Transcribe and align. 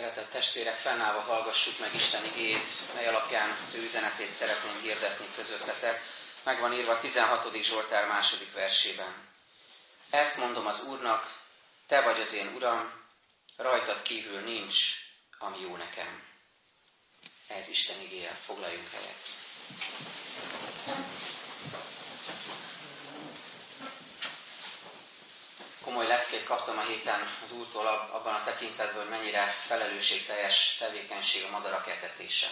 Szeretett 0.00 0.30
testvérek, 0.30 0.78
fennállva 0.78 1.20
hallgassuk 1.20 1.78
meg 1.78 1.94
Isten 1.94 2.24
igét, 2.24 2.94
mely 2.94 3.06
alapján 3.06 3.56
az 3.62 3.74
ő 3.74 3.82
üzenetét 3.82 4.30
szeretném 4.30 4.80
hirdetni 4.82 5.26
közöttetek. 5.34 6.00
Meg 6.44 6.60
van 6.60 6.72
írva 6.72 6.92
a 6.92 7.00
16. 7.00 7.62
Zsoltár 7.62 8.06
második 8.06 8.52
versében. 8.52 9.28
Ezt 10.10 10.38
mondom 10.38 10.66
az 10.66 10.82
Úrnak, 10.84 11.40
te 11.86 12.00
vagy 12.00 12.20
az 12.20 12.32
én 12.32 12.54
Uram, 12.54 12.92
rajtad 13.56 14.02
kívül 14.02 14.40
nincs, 14.40 14.76
ami 15.38 15.60
jó 15.60 15.76
nekem. 15.76 16.22
Ez 17.48 17.68
Isten 17.68 18.00
igéje, 18.00 18.38
foglaljunk 18.44 18.88
helyet. 18.90 19.22
Komoly 25.90 26.06
leckét 26.06 26.44
kaptam 26.44 26.78
a 26.78 26.82
héten 26.82 27.38
az 27.44 27.52
úrtól 27.52 27.86
abban 27.86 28.34
a 28.34 28.44
tekintetben, 28.44 29.00
hogy 29.00 29.08
mennyire 29.08 29.54
felelősségteljes 29.66 30.76
tevékenység 30.78 31.44
a 31.44 31.50
madarak 31.50 31.88
etetése. 31.88 32.46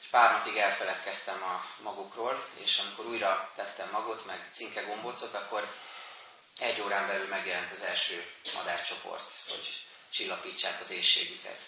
És 0.00 0.06
pár 0.10 0.32
napig 0.32 0.56
elfeledkeztem 0.56 1.42
a 1.42 1.64
magukról, 1.82 2.46
és 2.54 2.78
amikor 2.78 3.06
újra 3.06 3.52
tettem 3.56 3.90
magot, 3.90 4.26
meg 4.26 4.48
cinke 4.52 4.82
gombócot, 4.82 5.34
akkor 5.34 5.68
egy 6.56 6.80
órán 6.80 7.06
belül 7.06 7.28
megjelent 7.28 7.70
az 7.70 7.82
első 7.82 8.26
madárcsoport, 8.54 9.30
hogy 9.48 9.82
csillapítsák 10.12 10.80
az 10.80 10.90
éjségüket. 10.90 11.58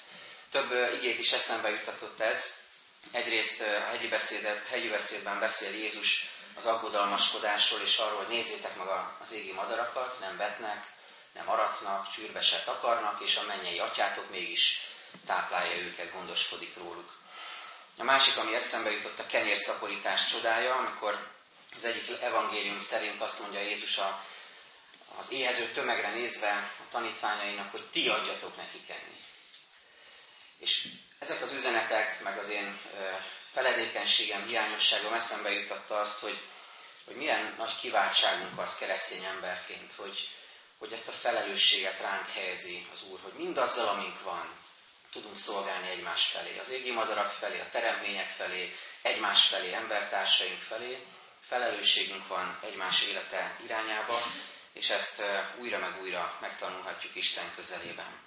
Több 0.50 0.92
igét 0.92 1.18
is 1.18 1.32
eszembe 1.32 1.70
juttatott 1.70 2.20
ez. 2.20 2.56
Egyrészt 3.12 3.60
a 3.60 3.80
hegyi, 3.80 4.08
beszéd, 4.08 4.62
hegyi 4.68 4.88
beszédben 4.88 5.38
beszél 5.38 5.74
Jézus 5.74 6.26
az 6.56 6.66
aggodalmaskodásról, 6.66 7.80
és 7.80 7.98
arról, 7.98 8.18
hogy 8.18 8.34
nézzétek 8.34 8.76
meg 8.76 8.86
az 9.20 9.32
égi 9.32 9.52
madarakat, 9.52 10.20
nem 10.20 10.36
vetnek, 10.36 10.94
nem 11.32 11.50
aratnak, 11.50 12.10
csűrbe 12.10 12.40
se 12.40 12.62
takarnak, 12.62 13.20
és 13.20 13.36
a 13.36 13.42
mennyei 13.42 13.78
atyátok 13.78 14.30
mégis 14.30 14.80
táplálja 15.26 15.76
őket, 15.76 16.12
gondoskodik 16.12 16.76
róluk. 16.76 17.14
A 17.98 18.02
másik, 18.02 18.36
ami 18.36 18.54
eszembe 18.54 18.90
jutott, 18.90 19.18
a 19.18 19.26
kenyérszaporítás 19.26 20.30
csodája, 20.30 20.74
amikor 20.74 21.30
az 21.74 21.84
egyik 21.84 22.20
evangélium 22.20 22.80
szerint 22.80 23.20
azt 23.20 23.40
mondja 23.40 23.60
Jézus 23.60 23.98
a, 23.98 24.24
az 25.18 25.32
éhező 25.32 25.70
tömegre 25.70 26.10
nézve 26.10 26.72
a 26.86 26.88
tanítványainak, 26.90 27.70
hogy 27.70 27.90
ti 27.90 28.08
adjatok 28.08 28.56
nekik 28.56 28.88
enni. 28.88 29.20
És 30.58 30.88
ezek 31.18 31.42
az 31.42 31.52
üzenetek, 31.52 32.20
meg 32.20 32.38
az 32.38 32.48
én 32.48 32.80
feledékenységem, 33.52 34.46
hiányosságom 34.46 35.12
eszembe 35.12 35.50
jutatta 35.50 35.98
azt, 35.98 36.20
hogy, 36.20 36.40
hogy 37.04 37.16
milyen 37.16 37.54
nagy 37.58 37.76
kiváltságunk 37.80 38.58
az 38.58 38.78
keresztény 38.78 39.24
emberként, 39.24 39.92
hogy, 39.92 40.28
hogy 40.78 40.92
ezt 40.92 41.08
a 41.08 41.12
felelősséget 41.12 42.00
ránk 42.00 42.28
helyezi 42.28 42.86
az 42.92 43.02
Úr, 43.02 43.20
hogy 43.22 43.32
mindazzal, 43.32 43.88
amink 43.88 44.22
van, 44.22 44.54
tudunk 45.10 45.38
szolgálni 45.38 45.88
egymás 45.88 46.26
felé, 46.26 46.58
az 46.58 46.70
égi 46.70 46.90
madarak 46.90 47.30
felé, 47.30 47.60
a 47.60 47.68
teremtmények 47.70 48.30
felé, 48.30 48.74
egymás 49.02 49.48
felé, 49.48 49.72
embertársaink 49.72 50.60
felé. 50.60 51.06
Felelősségünk 51.40 52.26
van 52.26 52.58
egymás 52.62 53.02
élete 53.02 53.56
irányába, 53.64 54.18
és 54.72 54.90
ezt 54.90 55.22
újra 55.58 55.78
meg 55.78 56.00
újra 56.00 56.36
megtanulhatjuk 56.40 57.14
Isten 57.14 57.52
közelében. 57.54 58.20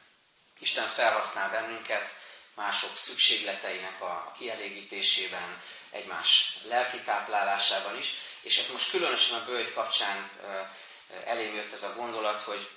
Isten 0.59 0.88
felhasznál 0.88 1.50
bennünket 1.50 2.09
mások 2.55 2.95
szükségleteinek 2.95 4.02
a 4.02 4.33
kielégítésében, 4.38 5.61
egymás 5.92 6.58
lelki 6.64 7.02
táplálásában 7.02 7.98
is, 7.98 8.14
és 8.42 8.58
ez 8.58 8.71
most 8.71 8.89
különösen 8.89 9.39
a 9.39 9.45
bőjt 9.45 9.73
kapcsán 9.73 10.31
elém 11.25 11.55
jött 11.55 11.71
ez 11.71 11.83
a 11.83 11.95
gondolat, 11.95 12.42
hogy, 12.42 12.70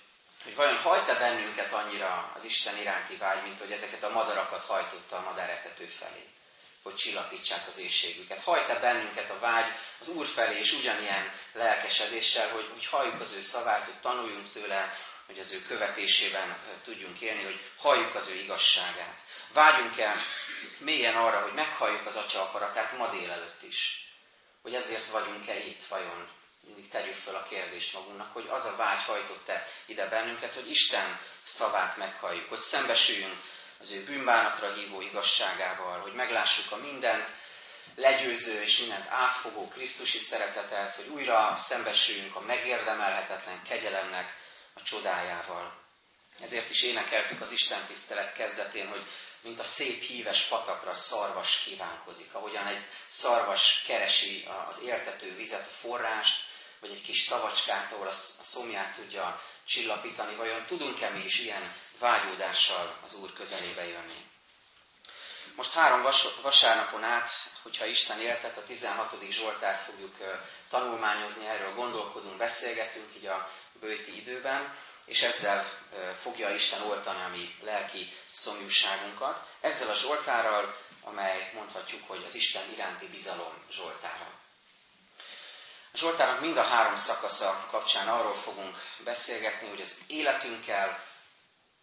hogy 0.45 0.55
vajon 0.55 0.79
hajt-e 0.79 1.15
bennünket 1.15 1.73
annyira 1.73 2.33
az 2.35 2.45
Isten 2.45 2.77
iránti 2.77 3.17
vágy, 3.17 3.43
mint 3.43 3.59
hogy 3.59 3.73
ezeket 3.73 4.03
a 4.03 4.13
madarakat 4.13 4.65
hajtotta 4.65 5.17
a 5.17 5.23
madáretető 5.23 5.85
felé, 5.85 6.29
hogy 6.83 6.95
csillapítsák 6.95 7.67
az 7.67 7.79
éjségüket. 7.79 8.43
Hajt-e 8.43 8.79
bennünket 8.79 9.31
a 9.31 9.39
vágy 9.39 9.73
az 10.01 10.09
Úr 10.09 10.27
felé 10.27 10.59
is 10.59 10.73
ugyanilyen 10.73 11.33
lelkesedéssel, 11.53 12.51
hogy, 12.51 12.69
hogy 12.73 12.87
halljuk 12.87 13.21
az 13.21 13.35
ő 13.35 13.41
szavát, 13.41 13.85
hogy 13.85 14.01
tanuljunk 14.01 14.51
tőle, 14.51 14.97
hogy 15.27 15.39
az 15.39 15.53
ő 15.53 15.63
követésében 15.63 16.59
tudjunk 16.85 17.21
élni, 17.21 17.43
hogy 17.43 17.61
halljuk 17.79 18.15
az 18.15 18.29
ő 18.29 18.35
igazságát. 18.35 19.21
Vágyunk 19.53 19.99
el 19.99 20.17
mélyen 20.79 21.17
arra, 21.17 21.41
hogy 21.43 21.53
meghalljuk 21.53 22.07
az 22.07 22.17
Atya 22.17 22.43
akaratát 22.43 22.97
ma 22.97 23.11
délelőtt 23.11 23.63
is. 23.63 24.07
Hogy 24.63 24.75
ezért 24.75 25.07
vagyunk-e 25.07 25.59
itt 25.59 25.85
vajon 25.85 26.29
mindig 26.67 26.89
tegyük 26.89 27.15
fel 27.15 27.35
a 27.35 27.43
kérdést 27.43 27.93
magunknak, 27.93 28.33
hogy 28.33 28.47
az 28.51 28.65
a 28.65 28.77
vágy 28.77 29.03
hajtott-e 29.03 29.67
ide 29.87 30.09
bennünket, 30.09 30.55
hogy 30.55 30.71
Isten 30.71 31.21
szavát 31.43 31.97
meghalljuk, 31.97 32.49
hogy 32.49 32.59
szembesüljünk 32.59 33.37
az 33.81 33.91
ő 33.91 34.05
bűnbánatra 34.05 34.73
hívó 34.75 35.01
igazságával, 35.01 36.01
hogy 36.01 36.13
meglássuk 36.13 36.73
a 36.73 36.77
mindent 36.77 37.29
legyőző 37.95 38.63
és 38.63 38.79
mindent 38.79 39.09
átfogó 39.09 39.69
Krisztusi 39.69 40.19
szeretetet, 40.19 40.95
hogy 40.95 41.07
újra 41.09 41.57
szembesüljünk 41.57 42.37
a 42.37 42.41
megérdemelhetetlen 42.41 43.63
kegyelemnek 43.63 44.37
a 44.75 44.83
csodájával. 44.83 45.81
Ezért 46.41 46.71
is 46.71 46.83
énekeltük 46.83 47.41
az 47.41 47.53
Isten 47.53 47.87
tisztelet 47.87 48.33
kezdetén, 48.33 48.89
hogy 48.89 49.07
mint 49.43 49.59
a 49.59 49.65
szép 49.65 50.03
híves 50.03 50.45
patakra 50.45 50.95
szarvas 50.95 51.63
kívánkozik, 51.65 52.35
ahogyan 52.35 52.67
egy 52.67 52.83
szarvas 53.09 53.83
keresi 53.87 54.49
az 54.69 54.83
éltető 54.83 55.35
vizet, 55.35 55.67
a 55.67 55.71
forrást, 55.81 56.51
vagy 56.83 56.91
egy 56.91 57.03
kis 57.03 57.25
tavacskát, 57.25 57.93
ahol 57.93 58.07
a 58.07 58.13
szomját 58.43 58.95
tudja 58.95 59.41
csillapítani, 59.65 60.35
vajon 60.35 60.65
tudunk-e 60.67 61.11
mi 61.11 61.25
is 61.25 61.39
ilyen 61.39 61.75
vágyódással 61.99 62.99
az 63.05 63.15
Úr 63.15 63.33
közelébe 63.33 63.87
jönni? 63.87 64.31
Most 65.57 65.73
három 65.73 66.03
vas- 66.03 66.41
vasárnapon 66.43 67.03
át, 67.05 67.31
hogyha 67.63 67.85
Isten 67.85 68.21
éltet, 68.21 68.57
a 68.57 68.65
16. 68.65 69.31
Zsoltát 69.31 69.79
fogjuk 69.79 70.17
tanulmányozni, 70.69 71.47
erről 71.47 71.75
gondolkodunk, 71.75 72.37
beszélgetünk 72.37 73.15
így 73.17 73.27
a 73.27 73.51
bőti 73.81 74.17
időben, 74.17 74.75
és 75.07 75.23
ezzel 75.23 75.65
fogja 76.23 76.51
Isten 76.51 76.83
oltani 76.83 77.23
a 77.23 77.29
mi 77.29 77.55
lelki 77.61 78.13
szomjúságunkat, 78.33 79.47
ezzel 79.61 79.91
a 79.91 79.95
Zsoltárral, 79.95 80.77
amely 81.03 81.51
mondhatjuk, 81.55 82.09
hogy 82.09 82.25
az 82.25 82.35
Isten 82.35 82.71
iránti 82.73 83.07
bizalom 83.07 83.65
Zsoltára. 83.71 84.42
A 85.93 85.97
Zsoltárnak 85.97 86.41
mind 86.41 86.57
a 86.57 86.63
három 86.63 86.97
szakasza 86.97 87.67
kapcsán 87.71 88.09
arról 88.09 88.35
fogunk 88.35 88.77
beszélgetni, 89.05 89.69
hogy 89.69 89.81
az 89.81 90.01
életünkkel, 90.07 91.05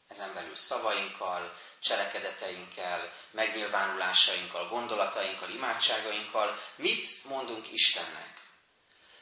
ezen 0.08 0.34
belül 0.34 0.56
szavainkkal, 0.56 1.54
cselekedeteinkkel, 1.80 3.14
megnyilvánulásainkkal, 3.32 4.68
gondolatainkkal, 4.68 5.50
imádságainkkal 5.50 6.60
mit 6.76 7.24
mondunk 7.24 7.72
Istennek. 7.72 8.38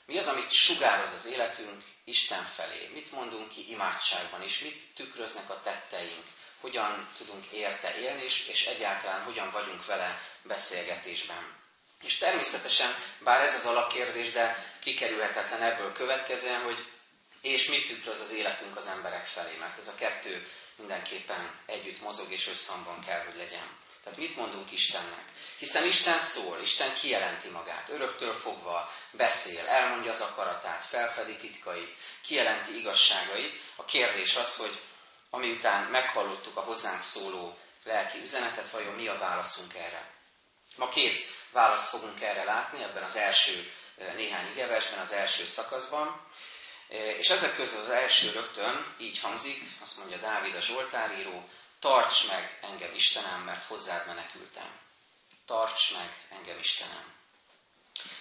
Mi 0.05 0.17
az, 0.17 0.27
amit 0.27 0.51
sugároz 0.51 1.13
az 1.13 1.25
életünk 1.25 1.83
Isten 2.03 2.43
felé? 2.43 2.87
Mit 2.93 3.11
mondunk 3.11 3.49
ki 3.49 3.69
imádságban, 3.69 4.41
és 4.41 4.59
mit 4.59 4.93
tükröznek 4.95 5.49
a 5.49 5.61
tetteink? 5.61 6.25
Hogyan 6.61 7.09
tudunk 7.17 7.45
érte 7.45 7.97
élni, 7.97 8.23
és, 8.23 8.47
és 8.47 8.65
egyáltalán 8.65 9.23
hogyan 9.23 9.51
vagyunk 9.51 9.85
vele 9.85 10.21
beszélgetésben? 10.43 11.66
És 12.03 12.17
természetesen, 12.17 12.95
bár 13.19 13.41
ez 13.41 13.55
az 13.55 13.65
alapkérdés, 13.65 14.31
de 14.31 14.75
kikerülhetetlen 14.81 15.61
ebből 15.61 15.91
következően, 15.91 16.61
hogy 16.61 16.87
és 17.41 17.69
mit 17.69 17.87
tükröz 17.87 18.21
az 18.21 18.33
életünk 18.33 18.75
az 18.75 18.87
emberek 18.87 19.25
felé, 19.25 19.57
mert 19.57 19.77
ez 19.77 19.87
a 19.87 19.95
kettő 19.95 20.47
mindenképpen 20.77 21.59
együtt 21.65 22.01
mozog 22.01 22.31
és 22.31 22.47
összhangban 22.47 23.01
kell, 23.01 23.25
hogy 23.25 23.35
legyen. 23.35 23.77
Tehát 24.03 24.17
mit 24.17 24.35
mondunk 24.35 24.71
Istennek? 24.71 25.31
Hiszen 25.57 25.85
Isten 25.85 26.19
szól, 26.19 26.59
Isten 26.61 26.93
kijelenti 26.93 27.49
magát, 27.49 27.89
öröktől 27.89 28.33
fogva 28.33 28.91
beszél, 29.11 29.67
elmondja 29.67 30.11
az 30.11 30.21
akaratát, 30.21 30.83
felfedi 30.83 31.35
titkait, 31.35 31.95
kijelenti 32.21 32.77
igazságait. 32.77 33.61
A 33.75 33.85
kérdés 33.85 34.35
az, 34.35 34.57
hogy 34.57 34.81
amiután 35.29 35.83
meghallottuk 35.91 36.57
a 36.57 36.61
hozzánk 36.61 37.01
szóló 37.01 37.57
lelki 37.83 38.19
üzenetet, 38.19 38.69
vajon 38.69 38.93
mi 38.93 39.07
a 39.07 39.17
válaszunk 39.17 39.73
erre? 39.75 40.11
Ma 40.75 40.89
két 40.89 41.17
választ 41.57 41.89
fogunk 41.89 42.21
erre 42.21 42.43
látni 42.43 42.83
ebben 42.83 43.03
az 43.03 43.15
első 43.15 43.71
néhány 44.15 44.51
igeversben, 44.51 44.99
az 44.99 45.11
első 45.11 45.45
szakaszban. 45.45 46.21
És 47.17 47.29
ezek 47.29 47.55
közül 47.55 47.79
az 47.79 47.89
első 47.89 48.31
rögtön 48.31 48.95
így 48.97 49.19
hangzik, 49.19 49.63
azt 49.81 49.97
mondja 49.97 50.17
Dávid 50.17 50.55
a 50.55 50.61
Zsoltáríró, 50.61 51.49
tarts 51.79 52.27
meg 52.27 52.59
engem 52.61 52.93
Istenem, 52.93 53.41
mert 53.41 53.65
hozzád 53.65 54.07
menekültem. 54.07 54.79
Tarts 55.45 55.93
meg 55.93 56.27
engem 56.29 56.59
Istenem. 56.59 57.13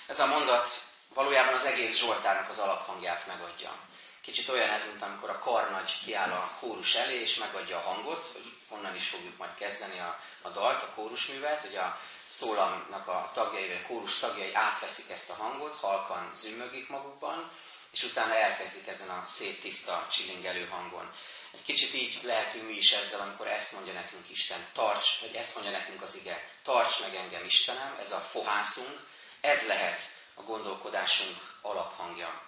Ez 0.06 0.18
a 0.18 0.26
mondat 0.26 0.68
valójában 1.08 1.54
az 1.54 1.64
egész 1.64 1.98
Zsoltárnak 1.98 2.48
az 2.48 2.58
alaphangját 2.58 3.26
megadja. 3.26 3.80
Kicsit 4.26 4.48
olyan 4.48 4.70
ez, 4.70 4.86
mint 4.86 5.02
amikor 5.02 5.30
a 5.30 5.38
karnagy 5.38 5.98
kiáll 6.04 6.30
a 6.30 6.56
kórus 6.60 6.94
elé, 6.94 7.20
és 7.20 7.36
megadja 7.36 7.76
a 7.76 7.80
hangot, 7.80 8.24
hogy 8.32 8.52
onnan 8.68 8.94
is 8.94 9.08
fogjuk 9.08 9.36
majd 9.36 9.54
kezdeni 9.54 9.98
a, 9.98 10.20
a 10.42 10.48
dalt, 10.48 10.82
a 10.82 10.92
kórusművet, 10.94 11.62
hogy 11.62 11.76
a 11.76 11.98
szólamnak 12.26 13.08
a 13.08 13.30
tagjai, 13.34 13.68
vagy 13.68 13.80
a 13.84 13.86
kórus 13.86 14.18
tagjai 14.18 14.54
átveszik 14.54 15.10
ezt 15.10 15.30
a 15.30 15.34
hangot, 15.34 15.74
halkan 15.74 16.30
zümmögik 16.34 16.88
magukban, 16.88 17.50
és 17.92 18.02
utána 18.02 18.34
elkezdik 18.34 18.86
ezen 18.86 19.08
a 19.08 19.24
szép, 19.24 19.60
tiszta, 19.60 20.06
csilingelő 20.10 20.66
hangon. 20.66 21.12
Egy 21.52 21.62
kicsit 21.64 21.94
így 21.94 22.20
lehetünk 22.22 22.66
mi 22.66 22.76
is 22.76 22.92
ezzel, 22.92 23.20
amikor 23.20 23.46
ezt 23.46 23.72
mondja 23.72 23.92
nekünk 23.92 24.30
Isten, 24.30 24.68
tarts, 24.72 25.20
vagy 25.20 25.34
ezt 25.34 25.54
mondja 25.54 25.78
nekünk 25.78 26.02
az 26.02 26.16
ige, 26.16 26.50
tarts 26.62 27.00
meg 27.00 27.14
engem 27.14 27.44
Istenem, 27.44 27.96
ez 28.00 28.12
a 28.12 28.20
fohászunk, 28.20 29.00
ez 29.40 29.66
lehet 29.66 30.00
a 30.34 30.42
gondolkodásunk 30.42 31.36
alaphangja. 31.62 32.45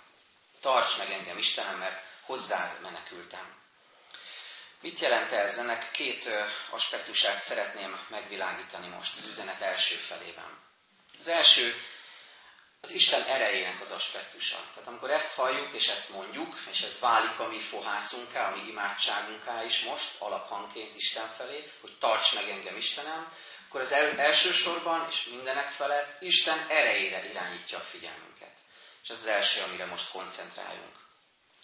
Tarts 0.60 0.98
meg 0.98 1.10
engem 1.10 1.38
Istenem, 1.38 1.78
mert 1.78 2.04
hozzád 2.22 2.80
menekültem. 2.80 3.56
Mit 4.80 4.98
jelent 4.98 5.32
ez? 5.32 5.58
Ennek 5.58 5.90
két 5.90 6.28
aspektusát 6.70 7.40
szeretném 7.40 8.06
megvilágítani 8.10 8.88
most 8.88 9.16
az 9.16 9.26
üzenet 9.26 9.60
első 9.60 9.94
felében. 9.94 10.58
Az 11.18 11.28
első 11.28 11.74
az 12.80 12.90
Isten 12.90 13.22
erejének 13.22 13.80
az 13.80 13.90
aspektusa. 13.90 14.56
Tehát 14.74 14.88
amikor 14.88 15.10
ezt 15.10 15.34
halljuk, 15.34 15.72
és 15.72 15.88
ezt 15.88 16.08
mondjuk, 16.10 16.56
és 16.70 16.82
ez 16.82 17.00
válik 17.00 17.38
a 17.38 17.48
mi 17.48 17.60
fohászunká, 17.60 18.50
a 18.50 18.56
mi 18.56 18.68
imádságunká 18.68 19.62
is 19.62 19.84
most, 19.84 20.20
alaphangként 20.20 20.96
Isten 20.96 21.28
felé, 21.28 21.72
hogy 21.80 21.98
tarts 21.98 22.34
meg 22.34 22.48
engem 22.48 22.76
Istenem, 22.76 23.32
akkor 23.68 23.80
az 23.80 23.92
el, 23.92 24.18
elsősorban 24.18 25.06
és 25.10 25.24
mindenek 25.24 25.70
felett 25.70 26.22
Isten 26.22 26.66
erejére 26.68 27.28
irányítja 27.28 27.78
a 27.78 27.82
figyelmünket. 27.82 28.56
És 29.08 29.14
ez 29.14 29.20
az 29.20 29.26
első, 29.26 29.62
amire 29.62 29.86
most 29.86 30.10
koncentráljunk. 30.10 30.96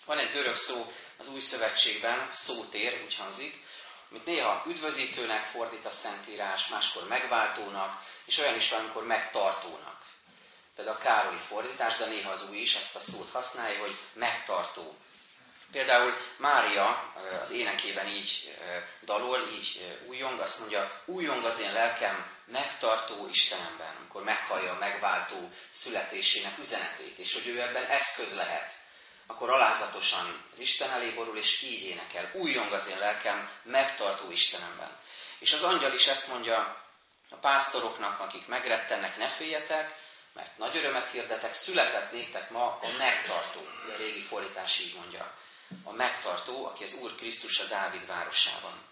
Van 0.05 0.19
egy 0.19 0.31
görög 0.31 0.57
szó 0.57 0.93
az 1.19 1.29
új 1.29 1.41
szövetségben, 1.41 2.29
szótér, 2.33 3.03
úgy 3.05 3.15
hangzik, 3.15 3.63
amit 4.11 4.25
néha 4.25 4.65
üdvözítőnek 4.67 5.47
fordít 5.47 5.85
a 5.85 5.91
Szentírás, 5.91 6.69
máskor 6.69 7.09
megváltónak, 7.09 8.03
és 8.25 8.39
olyan 8.39 8.55
is 8.55 8.71
van, 8.71 8.81
amikor 8.81 9.07
megtartónak. 9.07 10.03
Például 10.75 10.97
a 10.97 11.01
Károli 11.01 11.39
fordítás, 11.39 11.97
de 11.97 12.07
néha 12.07 12.31
az 12.31 12.49
új 12.49 12.57
is 12.57 12.75
ezt 12.75 12.97
a 12.97 13.01
szót 13.01 13.31
használja, 13.31 13.81
hogy 13.81 13.99
megtartó. 14.13 14.97
Például 15.75 16.15
Mária 16.37 17.13
az 17.41 17.51
énekében 17.51 18.07
így 18.07 18.57
dalol, 19.03 19.49
így 19.49 19.99
újjong, 20.07 20.41
azt 20.41 20.59
mondja, 20.59 21.03
újjong 21.05 21.45
az 21.45 21.61
én 21.61 21.73
lelkem 21.73 22.33
megtartó 22.47 23.29
Istenemben, 23.29 23.97
amikor 23.99 24.23
meghallja 24.23 24.73
a 24.73 24.79
megváltó 24.79 25.51
születésének 25.71 26.59
üzenetét, 26.59 27.19
és 27.19 27.35
hogy 27.35 27.47
ő 27.47 27.61
ebben 27.61 27.85
eszköz 27.85 28.37
lehet 28.37 28.73
akkor 29.27 29.51
alázatosan 29.51 30.45
az 30.53 30.61
Isten 30.61 30.91
elé 30.91 31.11
borul, 31.11 31.37
és 31.37 31.63
így 31.63 31.83
énekel. 31.83 32.31
Újjong 32.33 32.73
az 32.73 32.89
én 32.89 32.99
lelkem, 32.99 33.51
megtartó 33.63 34.31
Istenemben. 34.31 34.99
És 35.39 35.53
az 35.53 35.63
angyal 35.63 35.93
is 35.93 36.07
ezt 36.07 36.29
mondja 36.29 36.83
a 37.31 37.37
pásztoroknak, 37.37 38.21
akik 38.21 38.47
megrettennek, 38.47 39.17
ne 39.17 39.29
féljetek, 39.29 39.93
mert 40.35 40.59
nagy 40.59 40.77
örömet 40.77 41.11
hirdetek, 41.11 41.53
született 41.53 42.13
néktek 42.13 42.51
ma 42.51 42.65
a 42.65 42.89
megtartó. 42.99 43.61
A 43.95 43.97
régi 43.97 44.23
fordítás 44.23 44.79
így 44.79 44.95
mondja. 44.95 45.33
A 45.83 45.93
megtartó, 45.93 46.67
aki 46.67 46.85
az 46.85 46.95
Úr 46.95 47.15
Krisztus 47.15 47.59
a 47.59 47.65
Dávid 47.65 48.07
városában. 48.07 48.83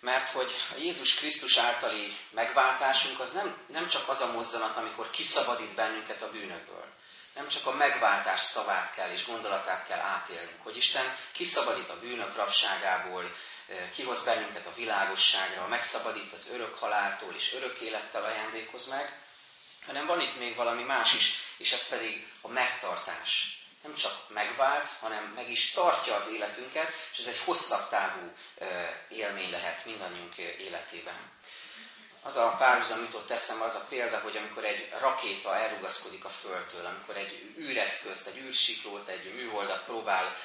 Mert 0.00 0.28
hogy 0.28 0.54
a 0.74 0.76
Jézus 0.76 1.14
Krisztus 1.14 1.56
általi 1.56 2.16
megváltásunk 2.30 3.20
az 3.20 3.32
nem, 3.32 3.66
nem 3.68 3.86
csak 3.86 4.08
az 4.08 4.20
a 4.20 4.32
mozzanat, 4.32 4.76
amikor 4.76 5.10
kiszabadít 5.10 5.74
bennünket 5.74 6.22
a 6.22 6.30
bűnökből, 6.30 6.92
nem 7.34 7.48
csak 7.48 7.66
a 7.66 7.74
megváltás 7.74 8.40
szavát 8.40 8.94
kell 8.94 9.10
és 9.10 9.26
gondolatát 9.26 9.86
kell 9.86 10.00
átélnünk, 10.00 10.62
hogy 10.62 10.76
Isten 10.76 11.16
kiszabadít 11.32 11.88
a 11.88 11.98
bűnök 11.98 12.36
rabságából, 12.36 13.34
kihoz 13.94 14.24
bennünket 14.24 14.66
a 14.66 14.74
világosságra, 14.74 15.66
megszabadít 15.66 16.32
az 16.32 16.50
örök 16.52 16.74
haláltól 16.74 17.34
és 17.34 17.54
örök 17.54 17.80
élettel 17.80 18.24
ajándékoz 18.24 18.88
meg, 18.88 19.20
hanem 19.86 20.06
van 20.06 20.20
itt 20.20 20.38
még 20.38 20.56
valami 20.56 20.82
más 20.82 21.14
is, 21.14 21.34
és 21.58 21.72
ez 21.72 21.88
pedig 21.88 22.26
a 22.40 22.48
megtartás. 22.48 23.60
Nem 23.86 23.94
csak 23.94 24.28
megvált, 24.28 24.88
hanem 25.00 25.24
meg 25.24 25.50
is 25.50 25.70
tartja 25.70 26.14
az 26.14 26.32
életünket, 26.32 26.88
és 27.12 27.18
ez 27.18 27.26
egy 27.26 27.38
hosszabb 27.44 27.88
távú 27.88 28.32
élmény 29.08 29.50
lehet 29.50 29.84
mindannyiunk 29.84 30.36
életében. 30.36 31.30
Az 32.22 32.36
a 32.36 32.54
párhuzam 32.58 33.00
jutott 33.00 33.30
eszembe, 33.30 33.64
az 33.64 33.74
a 33.74 33.86
példa, 33.88 34.18
hogy 34.18 34.36
amikor 34.36 34.64
egy 34.64 34.88
rakéta 35.00 35.56
elrugaszkodik 35.56 36.24
a 36.24 36.28
Földtől, 36.28 36.86
amikor 36.86 37.16
egy 37.16 37.54
űreszközt, 37.58 38.26
egy 38.26 38.38
űrsiklót, 38.38 39.08
egy 39.08 39.34
műholdat 39.34 39.84
próbál 39.84 40.36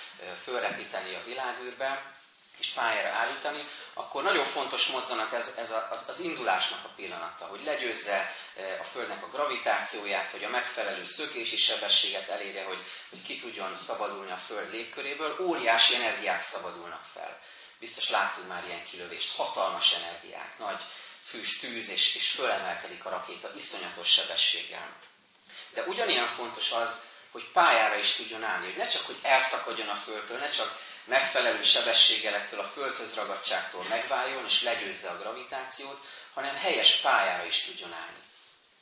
fölrepíteni 0.43 1.15
a 1.15 1.23
világűrbe, 1.23 2.13
és 2.61 2.69
pályára 2.69 3.09
állítani, 3.09 3.67
akkor 3.93 4.23
nagyon 4.23 4.45
fontos 4.45 4.87
mozzanat 4.87 5.33
ez, 5.33 5.55
ez 5.57 5.71
a, 5.71 5.87
az, 5.91 6.05
az 6.07 6.19
indulásnak 6.19 6.85
a 6.85 6.91
pillanata, 6.95 7.45
hogy 7.45 7.63
legyőzze 7.63 8.35
a 8.79 8.83
Földnek 8.83 9.23
a 9.23 9.29
gravitációját, 9.29 10.29
hogy 10.29 10.43
a 10.43 10.49
megfelelő 10.49 11.05
szökési 11.05 11.57
sebességet 11.57 12.29
elérje, 12.29 12.63
hogy, 12.63 12.83
hogy 13.09 13.21
ki 13.21 13.37
tudjon 13.37 13.75
szabadulni 13.77 14.31
a 14.31 14.37
Föld 14.37 14.71
légköréből, 14.71 15.37
óriási 15.39 15.95
energiák 15.95 16.41
szabadulnak 16.41 17.05
fel. 17.13 17.39
Biztos 17.79 18.09
láttunk 18.09 18.47
már 18.47 18.65
ilyen 18.65 18.85
kilövést, 18.85 19.35
hatalmas 19.35 19.93
energiák, 19.93 20.59
nagy 20.59 20.81
fűs, 21.23 21.59
tűz, 21.59 21.89
és, 21.89 22.15
és 22.15 22.31
fölemelkedik 22.31 23.05
a 23.05 23.09
rakéta 23.09 23.51
iszonyatos 23.55 24.07
sebességgel. 24.11 24.97
De 25.73 25.83
ugyanilyen 25.83 26.27
fontos 26.27 26.71
az, 26.71 27.09
hogy 27.31 27.51
pályára 27.51 27.95
is 27.95 28.11
tudjon 28.11 28.43
állni, 28.43 28.65
hogy 28.65 28.77
ne 28.77 28.87
csak, 28.87 29.05
hogy 29.05 29.19
elszakadjon 29.21 29.87
a 29.87 29.95
Földtől, 29.95 30.37
ne 30.37 30.49
csak 30.49 30.79
megfelelő 31.05 31.63
sebességgel 31.63 32.33
ettől 32.35 32.59
a 32.59 32.67
Földhöz 32.67 33.15
ragadságtól 33.15 33.83
megváljon, 33.89 34.45
és 34.45 34.61
legyőzze 34.63 35.09
a 35.09 35.17
gravitációt, 35.17 35.99
hanem 36.33 36.55
helyes 36.55 36.95
pályára 36.95 37.45
is 37.45 37.61
tudjon 37.61 37.93
állni. 37.93 38.19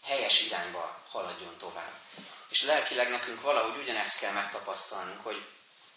Helyes 0.03 0.41
irányba 0.41 1.03
haladjon 1.09 1.57
tovább. 1.57 1.93
És 2.49 2.63
lelkileg 2.63 3.09
nekünk 3.09 3.41
valahogy 3.41 3.81
ugyanezt 3.81 4.19
kell 4.19 4.31
megtapasztalnunk, 4.31 5.21
hogy 5.21 5.45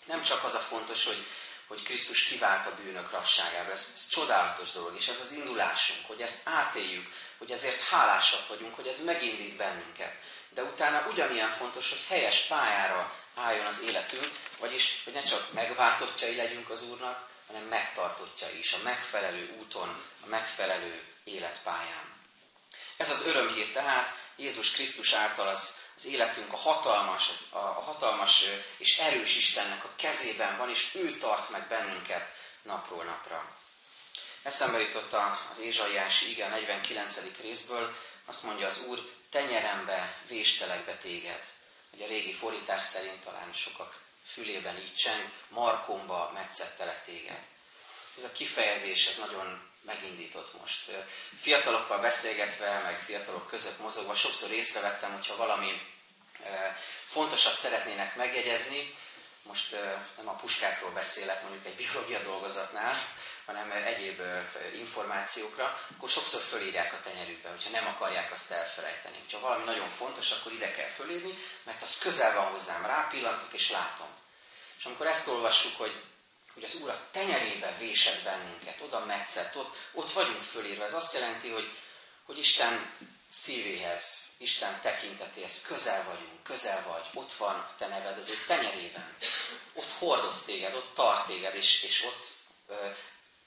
nem 0.05 0.23
csak 0.23 0.45
az 0.45 0.55
a 0.55 0.59
fontos, 0.59 1.05
hogy 1.07 1.27
hogy 1.73 1.83
Krisztus 1.83 2.25
kivált 2.25 2.67
a 2.67 2.75
bűnök 2.75 3.11
rabságába. 3.11 3.71
Ez, 3.71 3.93
ez 3.95 4.09
csodálatos 4.09 4.73
dolog, 4.73 4.97
és 4.97 5.09
ez 5.09 5.21
az 5.21 5.33
indulásunk, 5.33 6.07
hogy 6.07 6.21
ezt 6.21 6.49
átéljük, 6.49 7.09
hogy 7.39 7.51
ezért 7.51 7.81
hálásak 7.81 8.49
vagyunk, 8.49 8.75
hogy 8.75 8.87
ez 8.87 9.05
megindít 9.05 9.57
bennünket. 9.57 10.13
De 10.51 10.63
utána 10.63 11.09
ugyanilyen 11.09 11.51
fontos, 11.51 11.91
hogy 11.91 12.05
helyes 12.09 12.41
pályára 12.41 13.15
álljon 13.35 13.67
az 13.67 13.83
életünk, 13.83 14.29
vagyis, 14.59 15.01
hogy 15.05 15.13
ne 15.13 15.23
csak 15.23 15.53
megváltottjai 15.53 16.37
legyünk 16.37 16.71
az 16.71 16.83
Úrnak, 16.83 17.29
hanem 17.47 17.63
megtartottja 17.63 18.51
is, 18.51 18.73
a 18.73 18.83
megfelelő 18.83 19.57
úton, 19.61 20.03
a 20.25 20.27
megfelelő 20.27 21.03
életpályán. 21.25 22.21
Ez 22.97 23.11
az 23.11 23.27
örömhír 23.27 23.73
tehát 23.73 24.15
Jézus 24.37 24.71
Krisztus 24.71 25.13
által 25.13 25.49
az 25.49 25.77
az 25.97 26.07
életünk 26.07 26.53
a 26.53 26.57
hatalmas, 26.57 27.29
az, 27.29 27.47
a, 27.51 27.59
hatalmas 27.59 28.45
és 28.79 28.99
erős 28.99 29.37
Istennek 29.37 29.85
a 29.85 29.95
kezében 29.97 30.57
van, 30.57 30.69
és 30.69 30.95
ő 30.95 31.19
tart 31.19 31.51
meg 31.51 31.69
bennünket 31.69 32.35
napról 32.63 33.05
napra. 33.05 33.57
Eszembe 34.43 34.79
jutott 34.79 35.13
az 35.51 35.59
Ézsaiási 35.59 36.31
ige 36.31 36.49
49. 36.49 37.41
részből, 37.41 37.95
azt 38.27 38.43
mondja 38.43 38.67
az 38.67 38.85
Úr, 38.87 39.11
tenyerembe, 39.31 40.17
véstelek 40.29 40.85
be 40.85 40.97
téged. 40.97 41.45
Hogy 41.91 42.03
a 42.03 42.07
régi 42.07 42.33
fordítás 42.33 42.83
szerint 42.83 43.25
talán 43.25 43.53
sokak 43.53 44.01
fülében 44.25 44.77
így 44.77 44.95
cseng, 44.95 45.33
markomba 45.49 46.31
metszettelek 46.35 47.05
téged. 47.05 47.39
Ez 48.17 48.25
a 48.25 48.33
kifejezés, 48.33 49.07
ez 49.07 49.19
nagyon 49.19 49.71
megindított 49.85 50.61
most. 50.61 50.91
Fiatalokkal 51.41 51.99
beszélgetve, 52.01 52.79
meg 52.83 52.99
fiatalok 52.99 53.49
között 53.49 53.79
mozogva 53.79 54.15
sokszor 54.15 54.51
észrevettem, 54.51 55.13
hogyha 55.13 55.37
valami 55.37 55.81
fontosat 57.07 57.55
szeretnének 57.57 58.17
megjegyezni, 58.17 58.95
most 59.43 59.71
nem 60.17 60.29
a 60.29 60.35
puskákról 60.37 60.91
beszélek, 60.91 61.43
mondjuk 61.43 61.67
egy 61.67 61.77
biológia 61.77 62.23
dolgozatnál, 62.23 62.97
hanem 63.47 63.71
egyéb 63.71 64.21
információkra, 64.75 65.79
akkor 65.97 66.09
sokszor 66.09 66.41
fölírják 66.41 66.93
a 66.93 67.01
tenyerükbe, 67.03 67.49
hogyha 67.49 67.71
nem 67.71 67.87
akarják 67.87 68.33
azt 68.33 68.51
elfelejteni. 68.51 69.19
Ha 69.33 69.41
valami 69.41 69.65
nagyon 69.65 69.89
fontos, 69.89 70.31
akkor 70.31 70.53
ide 70.53 70.71
kell 70.71 70.89
fölírni, 70.89 71.35
mert 71.65 71.83
az 71.83 71.99
közel 71.99 72.35
van 72.35 72.51
hozzám, 72.51 72.87
rápillantok 72.87 73.53
és 73.53 73.71
látom. 73.71 74.09
És 74.79 74.85
amikor 74.85 75.07
ezt 75.07 75.29
olvassuk, 75.29 75.77
hogy 75.77 76.03
hogy 76.55 76.65
az 76.65 76.75
Úr 76.75 76.91
a 76.91 77.09
tenyerébe 77.11 77.77
vésett 77.79 78.23
bennünket, 78.23 78.81
oda 78.81 79.05
metszett, 79.05 79.57
ott, 79.57 79.75
ott 79.93 80.11
vagyunk 80.11 80.43
fölírva. 80.43 80.85
Ez 80.85 80.95
azt 80.95 81.15
jelenti, 81.15 81.49
hogy, 81.49 81.71
hogy 82.25 82.39
Isten 82.39 82.95
szívéhez, 83.29 84.31
Isten 84.39 84.81
tekintetéhez 84.81 85.63
közel 85.63 86.05
vagyunk, 86.05 86.43
közel 86.43 86.85
vagy, 86.89 87.07
ott 87.15 87.33
van 87.33 87.67
te 87.79 87.87
neved 87.87 88.19
az 88.19 88.29
ő 88.29 88.35
tenyerében. 88.47 89.17
Ott 89.75 89.93
hordoz 89.99 90.45
téged, 90.45 90.75
ott 90.75 90.95
tart 90.95 91.27
téged, 91.27 91.55
és, 91.55 91.83
és 91.83 92.05
ott 92.05 92.27
ö, 92.67 92.91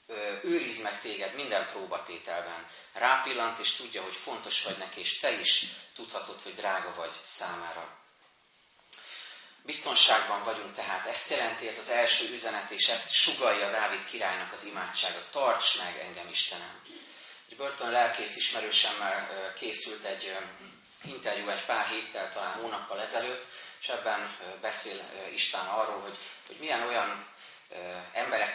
ö, 0.06 0.36
őriz 0.42 0.82
meg 0.82 1.00
téged 1.00 1.34
minden 1.34 1.68
próbatételben. 1.70 2.70
Rápillant, 2.92 3.58
és 3.58 3.72
tudja, 3.72 4.02
hogy 4.02 4.14
fontos 4.14 4.62
vagy 4.62 4.78
neki, 4.78 5.00
és 5.00 5.18
te 5.18 5.30
is 5.30 5.64
tudhatod, 5.94 6.40
hogy 6.42 6.54
drága 6.54 6.94
vagy 6.94 7.12
számára. 7.22 8.05
Biztonságban 9.66 10.42
vagyunk 10.42 10.74
tehát, 10.74 11.06
ezt 11.06 11.30
jelenti 11.30 11.68
ez 11.68 11.78
az 11.78 11.88
első 11.90 12.32
üzenet, 12.32 12.70
és 12.70 12.88
ezt 12.88 13.12
sugalja 13.12 13.70
Dávid 13.70 14.04
királynak 14.04 14.52
az 14.52 14.64
imádsága. 14.64 15.28
Tarts 15.30 15.78
meg 15.78 15.98
engem, 15.98 16.28
Istenem! 16.28 16.82
Egy 17.48 17.56
Burton 17.56 17.90
lelkész 17.90 18.36
ismerősemmel 18.36 19.52
készült 19.54 20.04
egy 20.04 20.36
interjú 21.04 21.48
egy 21.48 21.64
pár 21.64 21.86
héttel, 21.86 22.32
talán 22.32 22.60
hónappal 22.60 23.00
ezelőtt, 23.00 23.44
és 23.80 23.88
ebben 23.88 24.36
beszél 24.60 25.00
István 25.32 25.66
arról, 25.66 26.00
hogy, 26.00 26.18
hogy 26.46 26.56
milyen 26.58 26.82
olyan 26.82 27.26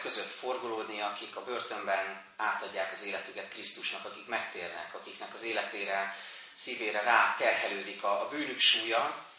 között 0.02 0.30
forgolódni, 0.30 1.02
akik 1.02 1.36
a 1.36 1.44
börtönben 1.44 2.26
átadják 2.38 2.92
az 2.92 3.06
életüket 3.06 3.50
Krisztusnak, 3.50 4.06
akik 4.06 4.28
megtérnek, 4.28 4.94
akiknek 4.94 5.34
az 5.34 5.44
életére, 5.44 6.16
szívére 6.54 7.02
rá 7.02 7.36
terhelődik 7.38 8.04
a, 8.04 8.22
a 8.22 8.30
bűnük 8.30 8.60
súlya, 8.60 9.30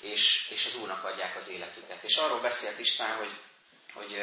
és, 0.00 0.48
és 0.50 0.66
az 0.66 0.76
Úrnak 0.76 1.04
adják 1.04 1.36
az 1.36 1.50
életüket. 1.50 2.02
És 2.02 2.16
arról 2.16 2.40
beszélt 2.40 2.78
István, 2.78 3.16
hogy, 3.16 3.40
hogy 3.92 4.16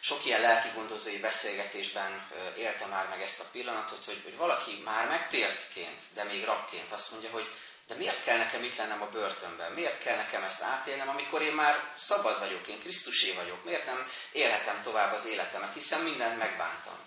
sok 0.00 0.24
ilyen 0.24 0.40
lelki 0.40 0.68
gondozói 0.74 1.18
beszélgetésben 1.18 2.28
élte 2.56 2.86
már 2.86 3.08
meg 3.08 3.20
ezt 3.20 3.40
a 3.40 3.48
pillanatot, 3.52 4.04
hogy, 4.04 4.20
hogy 4.22 4.36
valaki 4.36 4.80
már 4.84 5.08
megtértként, 5.08 6.00
de 6.14 6.24
még 6.24 6.44
rabként 6.44 6.92
azt 6.92 7.10
mondja, 7.10 7.30
hogy 7.30 7.48
de 7.86 7.94
miért 7.94 8.24
kell 8.24 8.36
nekem 8.36 8.62
itt 8.64 8.76
lennem 8.76 9.02
a 9.02 9.10
börtönben? 9.10 9.72
Miért 9.72 10.02
kell 10.02 10.16
nekem 10.16 10.42
ezt 10.42 10.62
átélnem, 10.62 11.08
amikor 11.08 11.42
én 11.42 11.54
már 11.54 11.92
szabad 11.94 12.38
vagyok, 12.38 12.66
én 12.66 12.80
Krisztusé 12.80 13.32
vagyok? 13.32 13.64
Miért 13.64 13.84
nem 13.84 14.06
élhetem 14.32 14.82
tovább 14.82 15.12
az 15.12 15.26
életemet, 15.26 15.74
hiszen 15.74 16.02
mindent 16.02 16.38
megbántam? 16.38 16.98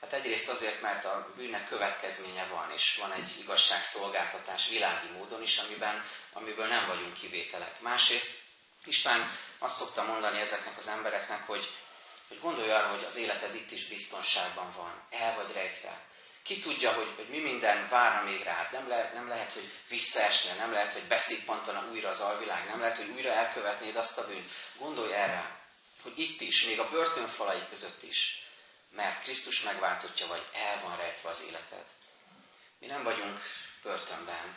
Hát 0.00 0.12
egyrészt 0.12 0.48
azért, 0.48 0.80
mert 0.80 1.04
a 1.04 1.32
bűnnek 1.36 1.68
következménye 1.68 2.46
van, 2.46 2.70
és 2.70 2.96
van 3.00 3.12
egy 3.12 3.38
igazságszolgáltatás 3.38 4.68
világi 4.68 5.08
módon 5.08 5.42
is, 5.42 5.58
amiben, 5.58 6.04
amiből 6.32 6.66
nem 6.66 6.86
vagyunk 6.86 7.14
kivételek. 7.14 7.80
Másrészt 7.80 8.40
István 8.84 9.30
azt 9.58 9.76
szokta 9.76 10.02
mondani 10.02 10.40
ezeknek 10.40 10.78
az 10.78 10.88
embereknek, 10.88 11.46
hogy, 11.46 11.68
hogy 12.28 12.40
gondolj 12.40 12.70
arra, 12.70 12.88
hogy 12.88 13.04
az 13.04 13.16
életed 13.16 13.54
itt 13.54 13.70
is 13.70 13.88
biztonságban 13.88 14.72
van, 14.76 15.06
el 15.10 15.34
vagy 15.34 15.52
rejtve. 15.52 16.08
Ki 16.42 16.58
tudja, 16.58 16.92
hogy, 16.92 17.12
hogy 17.16 17.28
mi 17.28 17.40
minden 17.40 17.88
várna 17.88 18.30
még 18.30 18.42
rád. 18.42 18.72
Nem 18.72 18.88
lehet, 18.88 19.12
nem 19.12 19.28
lehet, 19.28 19.52
hogy 19.52 19.72
visszaesnél, 19.88 20.54
nem 20.54 20.72
lehet, 20.72 20.92
hogy 20.92 21.06
beszippantana 21.06 21.90
újra 21.90 22.08
az 22.08 22.20
alvilág, 22.20 22.66
nem 22.66 22.80
lehet, 22.80 22.96
hogy 22.96 23.08
újra 23.08 23.32
elkövetnéd 23.32 23.96
azt 23.96 24.18
a 24.18 24.26
bűnt. 24.26 24.50
Gondolj 24.78 25.12
erre, 25.12 25.58
hogy 26.02 26.18
itt 26.18 26.40
is, 26.40 26.64
még 26.64 26.78
a 26.80 26.88
börtönfalai 26.88 27.66
között 27.68 28.02
is, 28.02 28.42
mert 28.90 29.22
Krisztus 29.22 29.62
megváltottja 29.62 30.26
vagy, 30.26 30.46
el 30.52 30.80
van 30.82 30.96
rejtve 30.96 31.28
az 31.28 31.44
életed. 31.48 31.84
Mi 32.78 32.86
nem 32.86 33.02
vagyunk 33.02 33.40
börtönben, 33.82 34.56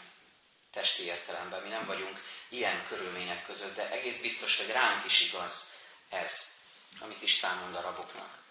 testi 0.72 1.04
értelemben, 1.04 1.62
mi 1.62 1.70
nem 1.70 1.86
vagyunk 1.86 2.22
ilyen 2.50 2.86
körülmények 2.88 3.46
között, 3.46 3.76
de 3.76 3.90
egész 3.90 4.22
biztos, 4.22 4.58
hogy 4.58 4.72
ránk 4.72 5.06
is 5.06 5.22
igaz 5.22 5.70
ez, 6.10 6.52
amit 7.00 7.22
István 7.22 7.58
mond 7.58 7.76
a 7.76 7.82
raboknak. 7.82 8.42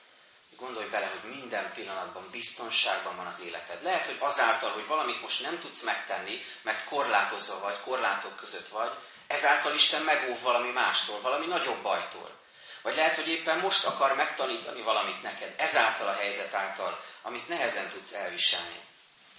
Gondolj 0.57 0.89
bele, 0.89 1.07
hogy 1.07 1.31
minden 1.31 1.73
pillanatban 1.75 2.31
biztonságban 2.31 3.17
van 3.17 3.27
az 3.27 3.41
életed. 3.41 3.83
Lehet, 3.83 4.07
hogy 4.07 4.17
azáltal, 4.21 4.73
hogy 4.73 4.87
valamit 4.87 5.21
most 5.21 5.43
nem 5.43 5.59
tudsz 5.59 5.83
megtenni, 5.83 6.41
mert 6.63 6.85
korlátozva 6.85 7.61
vagy, 7.61 7.81
korlátok 7.81 8.37
között 8.37 8.69
vagy, 8.69 8.93
ezáltal 9.27 9.75
Isten 9.75 10.03
megóv 10.03 10.41
valami 10.41 10.71
mástól, 10.71 11.21
valami 11.21 11.47
nagyobb 11.47 11.83
bajtól. 11.83 12.41
Vagy 12.83 12.95
lehet, 12.95 13.17
hogy 13.17 13.29
éppen 13.29 13.59
most 13.59 13.85
akar 13.85 14.17
megtanítani 14.17 14.83
valamit 14.83 15.23
neked, 15.23 15.55
ezáltal 15.57 16.09
a 16.09 16.15
helyzet 16.15 16.55
által, 16.55 17.01
amit 17.23 17.49
nehezen 17.49 17.89
tudsz 17.91 18.13
elviselni. 18.13 18.81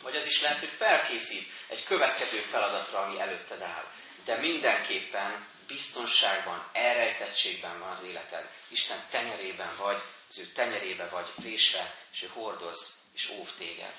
Vagy 0.01 0.15
az 0.15 0.25
is 0.25 0.41
lehet, 0.41 0.59
hogy 0.59 0.69
felkészít 0.69 1.51
egy 1.67 1.83
következő 1.83 2.37
feladatra, 2.37 2.99
ami 2.99 3.19
előtted 3.19 3.61
áll. 3.61 3.85
De 4.25 4.37
mindenképpen 4.37 5.47
biztonságban, 5.67 6.69
elrejtettségben 6.73 7.79
van 7.79 7.89
az 7.89 8.03
életed. 8.03 8.49
Isten 8.67 9.05
tenyerében 9.09 9.75
vagy, 9.77 10.01
az 10.29 10.39
ő 10.39 10.45
tenyerébe 10.45 11.07
vagy 11.07 11.27
vésve, 11.35 11.95
és 12.11 12.23
ő 12.23 12.27
hordoz 12.33 12.97
és 13.13 13.29
óv 13.29 13.49
téged. 13.57 13.93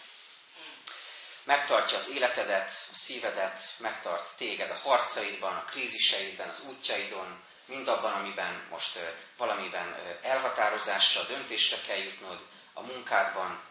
Megtartja 1.45 1.97
az 1.97 2.11
életedet, 2.15 2.69
a 2.69 2.95
szívedet, 2.95 3.61
megtart 3.79 4.37
téged 4.37 4.71
a 4.71 4.79
harcaidban, 4.79 5.57
a 5.57 5.65
kríziseidben, 5.65 6.49
az 6.49 6.65
útjaidon, 6.69 7.45
mindabban, 7.67 8.13
amiben 8.13 8.67
most 8.71 8.99
valamiben 9.37 9.97
elhatározásra, 10.23 11.23
döntésre 11.23 11.77
kell 11.87 11.99
jutnod, 11.99 12.47
a 12.73 12.81
munkádban, 12.81 13.63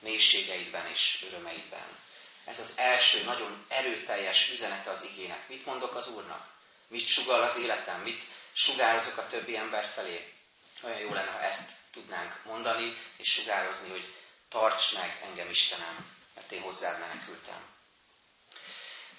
mélységeidben 0.00 0.86
és 0.86 1.24
örömeidben. 1.26 1.98
Ez 2.44 2.58
az 2.58 2.78
első 2.78 3.24
nagyon 3.24 3.64
erőteljes 3.68 4.50
üzenete 4.50 4.90
az 4.90 5.02
igének. 5.02 5.48
Mit 5.48 5.66
mondok 5.66 5.94
az 5.94 6.08
Úrnak? 6.08 6.46
Mit 6.88 7.06
sugal 7.06 7.42
az 7.42 7.58
életem? 7.58 8.00
Mit 8.00 8.22
sugározok 8.52 9.16
a 9.16 9.26
többi 9.26 9.56
ember 9.56 9.84
felé? 9.84 10.32
Olyan 10.82 10.98
jó 10.98 11.12
lenne, 11.12 11.30
ha 11.30 11.40
ezt 11.42 11.70
tudnánk 11.92 12.44
mondani 12.44 12.96
és 13.16 13.32
sugározni, 13.32 13.90
hogy 13.90 14.14
tarts 14.48 14.94
meg 14.94 15.20
engem 15.22 15.48
Istenem, 15.48 16.10
mert 16.34 16.52
én 16.52 16.60
hozzád 16.60 16.98
menekültem. 16.98 17.71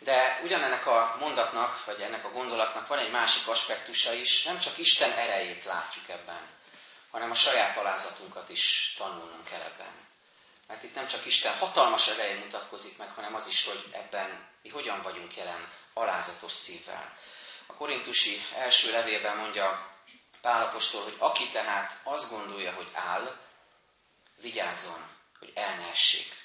De 0.04 0.40
ugyanennek 0.44 0.86
a 0.86 1.16
mondatnak, 1.20 1.86
vagy 1.86 2.02
ennek 2.02 2.26
a 2.26 2.32
gondolatnak 2.32 2.88
van 2.88 3.00
egy 3.00 3.12
másik 3.12 3.48
aspektusa 3.48 4.14
is, 4.14 4.44
nem 4.44 4.58
csak 4.58 4.78
Isten 4.78 5.12
erejét 5.12 5.64
látjuk 5.64 6.10
ebben, 6.10 6.50
hanem 7.12 7.32
a 7.32 7.36
saját 7.36 7.78
alázatunkat 7.78 8.50
is 8.50 8.94
tanulnunk 8.98 9.46
kell 9.46 9.62
ebben. 9.62 9.92
Mert 10.68 10.84
itt 10.84 10.96
nem 10.96 11.08
csak 11.08 11.26
Isten 11.26 11.58
hatalmas 11.58 12.08
ereje 12.08 12.40
mutatkozik 12.40 12.98
meg, 12.98 13.12
hanem 13.12 13.36
az 13.36 13.48
is, 13.48 13.66
hogy 13.66 13.84
ebben 13.92 14.48
mi 14.62 14.70
hogyan 14.70 15.02
vagyunk 15.02 15.36
jelen 15.36 15.72
alázatos 15.94 16.52
szívvel. 16.52 17.18
A 17.68 17.74
korintusi 17.74 18.42
első 18.56 18.92
levélben 18.92 19.38
mondja 19.38 19.92
Pálapostól, 20.42 21.04
hogy 21.04 21.16
aki 21.20 21.50
tehát 21.52 21.92
azt 22.04 22.30
gondolja, 22.30 22.74
hogy 22.74 22.90
áll, 22.94 23.38
vigyázzon, 24.42 25.10
hogy 25.40 25.52
el 25.56 25.76
ne 25.76 25.88
essék. 25.88 26.36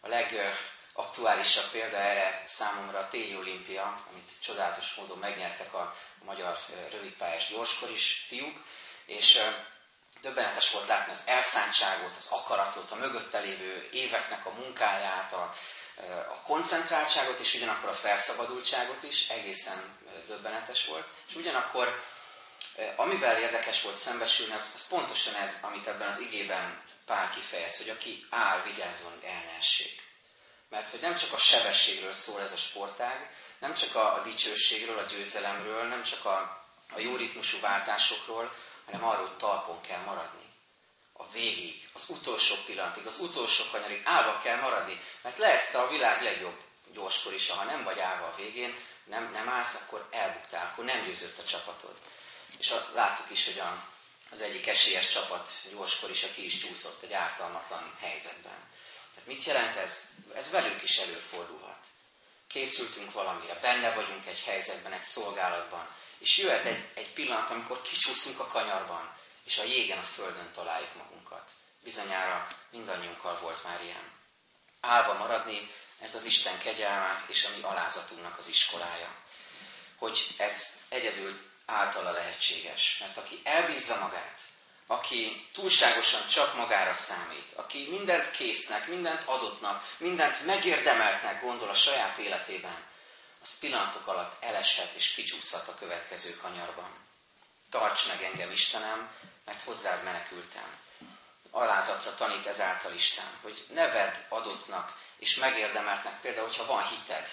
A 0.00 0.08
legaktuálisabb 1.12 1.70
példa 1.70 1.96
erre 1.96 2.42
számomra 2.44 2.98
a 2.98 3.08
téli 3.08 3.36
olimpia, 3.36 4.04
amit 4.10 4.30
csodálatos 4.42 4.94
módon 4.94 5.18
megnyertek 5.18 5.74
a, 5.74 5.80
a 6.20 6.24
magyar 6.24 6.58
rövidpályás 6.90 7.48
gyorskor 7.48 7.90
is 7.90 8.24
fiúk, 8.28 8.64
és 9.06 9.40
döbbenetes 10.20 10.72
volt 10.72 10.86
látni 10.86 11.12
az 11.12 11.22
elszántságot, 11.26 12.16
az 12.16 12.28
akaratot, 12.30 12.90
a 12.90 12.94
mögötte 12.96 13.38
lévő 13.38 13.88
éveknek 13.90 14.46
a 14.46 14.50
munkáját, 14.50 15.32
a, 15.32 15.54
a 16.28 16.42
koncentráltságot, 16.42 17.38
és 17.38 17.54
ugyanakkor 17.54 17.88
a 17.88 17.94
felszabadultságot 17.94 19.02
is, 19.02 19.28
egészen 19.28 19.98
döbbenetes 20.26 20.86
volt. 20.86 21.06
És 21.28 21.34
ugyanakkor 21.34 22.02
Amivel 22.96 23.40
érdekes 23.40 23.82
volt 23.82 23.96
szembesülni, 23.96 24.52
az, 24.52 24.72
az 24.74 24.88
pontosan 24.88 25.34
ez, 25.34 25.58
amit 25.62 25.86
ebben 25.86 26.08
az 26.08 26.20
igében 26.20 26.82
Pál 27.06 27.30
kifejez, 27.30 27.76
hogy 27.78 27.88
aki 27.88 28.26
áll, 28.30 28.62
vigyázzon, 28.62 29.12
el 29.24 29.42
ne 29.44 29.56
essék. 29.56 30.11
Mert 30.72 30.90
hogy 30.90 31.00
nem 31.00 31.16
csak 31.16 31.32
a 31.32 31.38
sebességről 31.38 32.12
szól 32.12 32.40
ez 32.40 32.52
a 32.52 32.56
sportág, 32.56 33.30
nem 33.58 33.74
csak 33.74 33.94
a, 33.94 34.22
dicsőségről, 34.24 34.98
a 34.98 35.02
győzelemről, 35.02 35.88
nem 35.88 36.02
csak 36.02 36.24
a, 36.24 36.64
a 36.90 36.98
jó 36.98 37.16
ritmusú 37.16 37.60
váltásokról, 37.60 38.54
hanem 38.84 39.04
arról, 39.04 39.26
hogy 39.26 39.36
talpon 39.36 39.80
kell 39.80 40.00
maradni. 40.00 40.44
A 41.12 41.30
végig, 41.30 41.88
az 41.92 42.08
utolsó 42.08 42.54
pillanatig, 42.66 43.06
az 43.06 43.18
utolsó 43.18 43.64
kanyarig 43.70 44.02
állva 44.04 44.38
kell 44.38 44.60
maradni. 44.60 45.00
Mert 45.22 45.38
lehetsz 45.38 45.70
te 45.70 45.78
a 45.78 45.88
világ 45.88 46.22
legjobb 46.22 46.60
gyorskor 46.92 47.32
is, 47.32 47.50
ha 47.50 47.64
nem 47.64 47.84
vagy 47.84 47.98
állva 47.98 48.26
a 48.26 48.36
végén, 48.36 48.76
nem, 49.04 49.30
nem 49.32 49.48
állsz, 49.48 49.82
akkor 49.82 50.08
elbuktál, 50.10 50.66
akkor 50.66 50.84
nem 50.84 51.04
győzött 51.04 51.38
a 51.38 51.44
csapatod. 51.44 51.96
És 52.58 52.70
a, 52.70 52.90
láttuk 52.94 53.30
is, 53.30 53.44
hogy 53.44 53.58
a, 53.58 53.86
az 54.30 54.40
egyik 54.40 54.66
esélyes 54.66 55.08
csapat 55.08 55.50
gyorskor 55.70 56.10
is, 56.10 56.22
aki 56.22 56.44
is 56.44 56.58
csúszott 56.58 57.02
egy 57.02 57.12
ártalmatlan 57.12 57.96
helyzetben. 58.00 58.70
Tehát 59.14 59.28
mit 59.28 59.44
jelent 59.44 59.76
ez? 59.76 60.08
Ez 60.34 60.50
velünk 60.50 60.82
is 60.82 60.98
előfordulhat. 60.98 61.78
Készültünk 62.48 63.12
valamire, 63.12 63.54
benne 63.60 63.94
vagyunk 63.94 64.26
egy 64.26 64.40
helyzetben, 64.40 64.92
egy 64.92 65.02
szolgálatban, 65.02 65.88
és 66.18 66.38
jöhet 66.38 66.64
egy, 66.64 66.90
egy 66.94 67.12
pillanat, 67.12 67.50
amikor 67.50 67.82
kicsúszunk 67.82 68.40
a 68.40 68.46
kanyarban, 68.46 69.16
és 69.44 69.58
a 69.58 69.64
jégen, 69.64 69.98
a 69.98 70.02
földön 70.02 70.52
találjuk 70.52 70.94
magunkat. 70.94 71.50
Bizonyára 71.82 72.46
mindannyiunkkal 72.70 73.40
volt 73.40 73.64
már 73.64 73.82
ilyen. 73.82 74.12
Álva 74.80 75.12
maradni, 75.12 75.70
ez 76.00 76.14
az 76.14 76.24
Isten 76.24 76.58
kegyelme, 76.58 77.24
és 77.28 77.44
a 77.44 77.56
mi 77.56 77.62
alázatunknak 77.62 78.38
az 78.38 78.48
iskolája. 78.48 79.16
Hogy 79.98 80.34
ez 80.36 80.80
egyedül 80.88 81.50
általa 81.66 82.10
lehetséges. 82.10 82.98
Mert 82.98 83.16
aki 83.16 83.40
elbízza 83.44 83.98
magát, 83.98 84.40
aki 84.92 85.48
túlságosan 85.52 86.26
csak 86.28 86.54
magára 86.54 86.94
számít, 86.94 87.52
aki 87.56 87.88
mindent 87.90 88.30
késznek, 88.30 88.86
mindent 88.86 89.24
adottnak, 89.24 89.94
mindent 89.98 90.46
megérdemeltnek 90.46 91.40
gondol 91.40 91.68
a 91.68 91.74
saját 91.74 92.18
életében, 92.18 92.84
az 93.42 93.58
pillanatok 93.58 94.06
alatt 94.06 94.42
eleshet 94.42 94.94
és 94.94 95.14
kicsúszhat 95.14 95.68
a 95.68 95.74
következő 95.74 96.36
kanyarban. 96.36 96.90
Tarts 97.70 98.08
meg 98.08 98.22
engem, 98.22 98.50
Istenem, 98.50 99.10
mert 99.44 99.62
hozzád 99.62 100.04
menekültem. 100.04 100.76
Alázatra 101.50 102.14
tanít 102.14 102.46
ezáltal 102.46 102.92
Isten, 102.92 103.38
hogy 103.42 103.66
neved 103.68 104.26
adottnak 104.28 104.98
és 105.16 105.36
megérdemeltnek, 105.36 106.20
például, 106.20 106.46
hogyha 106.46 106.66
van 106.66 106.88
hited, 106.88 107.28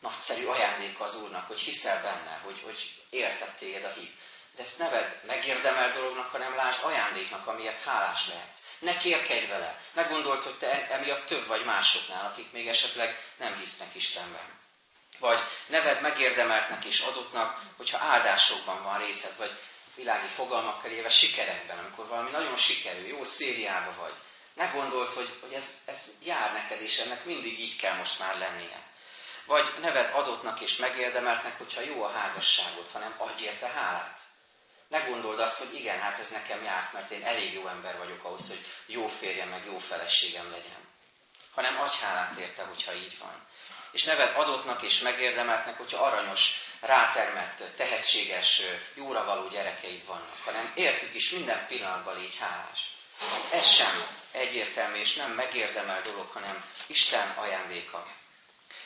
nagyszerű 0.00 0.46
ajándék 0.46 1.00
az 1.00 1.22
Úrnak, 1.22 1.46
hogy 1.46 1.58
hiszel 1.58 2.02
benne, 2.02 2.40
hogy, 2.44 2.60
hogy 2.60 3.02
éltet 3.10 3.58
téged 3.58 3.84
a 3.84 3.92
hív. 3.92 4.10
De 4.56 4.62
ezt 4.62 4.78
neved 4.78 5.20
megérdemel 5.26 5.92
dolognak, 5.92 6.30
hanem 6.30 6.54
lásd 6.54 6.84
ajándéknak, 6.84 7.46
amiért 7.46 7.82
hálás 7.82 8.28
lehetsz. 8.28 8.66
Ne 8.78 8.96
kérkedj 8.96 9.46
vele. 9.46 9.80
Ne 9.92 10.02
gondolt, 10.02 10.42
hogy 10.42 10.58
te 10.58 10.88
emiatt 10.88 11.26
több 11.26 11.46
vagy 11.46 11.64
másoknál, 11.64 12.26
akik 12.26 12.52
még 12.52 12.68
esetleg 12.68 13.18
nem 13.36 13.58
hisznek 13.58 13.94
Istenben. 13.94 14.58
Vagy 15.18 15.40
neved 15.66 16.00
megérdemeltnek 16.00 16.84
és 16.84 17.00
adottnak, 17.00 17.60
hogyha 17.76 18.04
áldásokban 18.06 18.82
van 18.82 18.98
részed, 18.98 19.36
vagy 19.36 19.58
világi 19.94 20.26
fogalmakkal 20.26 20.90
éve 20.90 21.08
sikerekben, 21.08 21.78
amikor 21.78 22.06
valami 22.06 22.30
nagyon 22.30 22.56
sikerül, 22.56 23.06
jó 23.06 23.22
szériába 23.22 23.94
vagy. 24.00 24.14
Ne 24.54 24.66
gondold, 24.66 25.12
hogy, 25.12 25.38
hogy 25.40 25.52
ez, 25.52 25.82
ez 25.86 26.10
jár 26.22 26.52
neked, 26.52 26.80
és 26.80 26.98
ennek 26.98 27.24
mindig 27.24 27.60
így 27.60 27.76
kell 27.76 27.96
most 27.96 28.18
már 28.18 28.38
lennie. 28.38 28.78
Vagy 29.46 29.74
neved 29.80 30.14
adottnak 30.14 30.60
és 30.60 30.76
megérdemeltnek, 30.76 31.58
hogyha 31.58 31.80
jó 31.80 32.02
a 32.02 32.10
házasságot, 32.10 32.90
hanem 32.90 33.14
adj 33.18 33.44
érte 33.44 33.66
hálát. 33.66 34.20
Ne 34.88 34.98
gondold 34.98 35.40
azt, 35.40 35.58
hogy 35.58 35.74
igen, 35.74 36.00
hát 36.00 36.18
ez 36.18 36.30
nekem 36.30 36.62
járt, 36.62 36.92
mert 36.92 37.10
én 37.10 37.24
elég 37.24 37.52
jó 37.52 37.66
ember 37.66 37.98
vagyok 37.98 38.24
ahhoz, 38.24 38.48
hogy 38.48 38.66
jó 38.86 39.06
férjem, 39.06 39.48
meg 39.48 39.64
jó 39.64 39.78
feleségem 39.78 40.50
legyen. 40.50 40.88
Hanem 41.54 41.80
adj 41.80 41.96
hálát 41.96 42.38
érte, 42.38 42.64
hogyha 42.64 42.94
így 42.94 43.18
van. 43.18 43.46
És 43.90 44.04
neved 44.04 44.36
adottnak 44.36 44.82
és 44.82 45.00
megérdemeltnek, 45.00 45.76
hogyha 45.76 46.04
aranyos, 46.04 46.54
rátermett, 46.80 47.62
tehetséges, 47.76 48.62
jóra 48.94 49.24
való 49.24 49.48
gyerekeid 49.48 50.06
vannak, 50.06 50.38
hanem 50.44 50.72
értük 50.74 51.14
is 51.14 51.30
minden 51.30 51.66
pillanatban 51.66 52.16
légy 52.16 52.38
hálás. 52.38 52.90
Ez 53.52 53.66
sem 53.66 53.94
egyértelmű 54.32 54.98
és 54.98 55.14
nem 55.14 55.32
megérdemel 55.32 56.02
dolog, 56.02 56.30
hanem 56.30 56.64
Isten 56.86 57.28
ajándéka. 57.28 58.06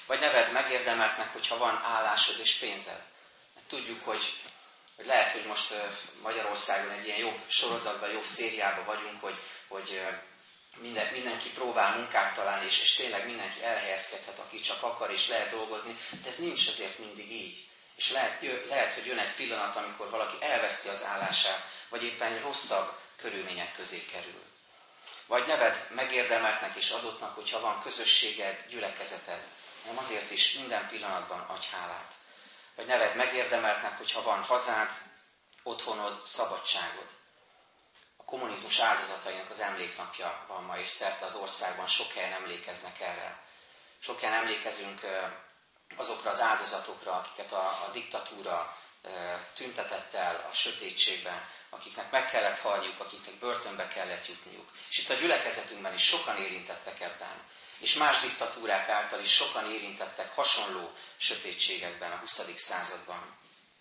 Vagy 0.06 0.18
neved 0.18 0.52
megérdemeltnek, 0.52 1.32
hogyha 1.32 1.56
van 1.56 1.82
állásod 1.84 2.38
és 2.38 2.58
pénzed. 2.58 3.02
Mert 3.54 3.66
tudjuk, 3.68 4.04
hogy, 4.04 4.40
hogy 5.00 5.08
lehet, 5.08 5.32
hogy 5.32 5.46
most 5.46 5.74
Magyarországon 6.22 6.90
egy 6.90 7.06
ilyen 7.06 7.18
jobb 7.18 7.38
sorozatban, 7.48 8.10
jobb 8.10 8.24
szériában 8.24 8.84
vagyunk, 8.84 9.20
hogy, 9.20 9.38
hogy 9.68 10.00
minden, 10.76 11.12
mindenki 11.12 11.50
próbál 11.50 11.96
munkát 11.96 12.34
találni, 12.34 12.64
és, 12.64 12.80
és 12.80 12.94
tényleg 12.94 13.24
mindenki 13.26 13.62
elhelyezkedhet, 13.62 14.38
aki 14.38 14.60
csak 14.60 14.82
akar, 14.82 15.10
és 15.10 15.28
lehet 15.28 15.50
dolgozni, 15.50 15.96
de 16.22 16.28
ez 16.28 16.38
nincs 16.38 16.68
azért 16.68 16.98
mindig 16.98 17.32
így. 17.32 17.64
És 17.96 18.10
lehet, 18.10 18.42
jö, 18.42 18.66
lehet, 18.68 18.94
hogy 18.94 19.06
jön 19.06 19.18
egy 19.18 19.34
pillanat, 19.34 19.76
amikor 19.76 20.10
valaki 20.10 20.36
elveszti 20.40 20.88
az 20.88 21.04
állását, 21.04 21.64
vagy 21.88 22.02
éppen 22.02 22.42
rosszabb 22.42 22.92
körülmények 23.16 23.74
közé 23.74 24.04
kerül. 24.04 24.42
Vagy 25.26 25.46
neved 25.46 25.86
megérdemeltnek 25.94 26.76
és 26.76 26.90
adottnak, 26.90 27.34
hogyha 27.34 27.60
van 27.60 27.82
közösséged, 27.82 28.64
gyülekezeted, 28.68 29.40
nem 29.86 29.98
azért 29.98 30.30
is 30.30 30.52
minden 30.58 30.88
pillanatban 30.88 31.40
adj 31.40 31.66
hálát. 31.70 32.12
Vagy 32.80 32.88
neved 32.88 33.16
megérdemeltnek, 33.16 33.96
hogyha 33.96 34.22
van 34.22 34.42
hazád, 34.42 34.90
otthonod, 35.62 36.24
szabadságod. 36.24 37.06
A 38.16 38.24
kommunizmus 38.24 38.78
áldozatainak 38.78 39.50
az 39.50 39.60
emléknapja 39.60 40.44
van 40.48 40.62
ma, 40.64 40.78
és 40.78 40.88
szerte 40.88 41.24
az 41.24 41.34
országban 41.34 41.86
sok 41.86 42.12
helyen 42.12 42.32
emlékeznek 42.32 43.00
erre. 43.00 43.38
Sok 43.98 44.20
helyen 44.20 44.36
emlékezünk 44.38 45.00
azokra 45.96 46.30
az 46.30 46.40
áldozatokra, 46.40 47.12
akiket 47.12 47.52
a, 47.52 47.66
a 47.66 47.90
diktatúra 47.92 48.76
tüntetett 49.54 50.14
el 50.14 50.46
a 50.50 50.54
sötétségben, 50.54 51.48
akiknek 51.70 52.10
meg 52.10 52.30
kellett 52.30 52.58
halniuk, 52.58 53.00
akiknek 53.00 53.34
börtönbe 53.38 53.88
kellett 53.88 54.26
jutniuk. 54.26 54.70
És 54.88 54.98
itt 54.98 55.10
a 55.10 55.14
gyülekezetünkben 55.14 55.94
is 55.94 56.04
sokan 56.04 56.36
érintettek 56.36 57.00
ebben. 57.00 57.42
És 57.80 57.94
más 57.94 58.20
diktatúrák 58.20 58.88
által 58.88 59.20
is 59.20 59.32
sokan 59.32 59.70
érintettek 59.70 60.34
hasonló 60.34 60.92
sötétségekben 61.16 62.12
a 62.12 62.16
20. 62.16 62.40
században. 62.56 63.38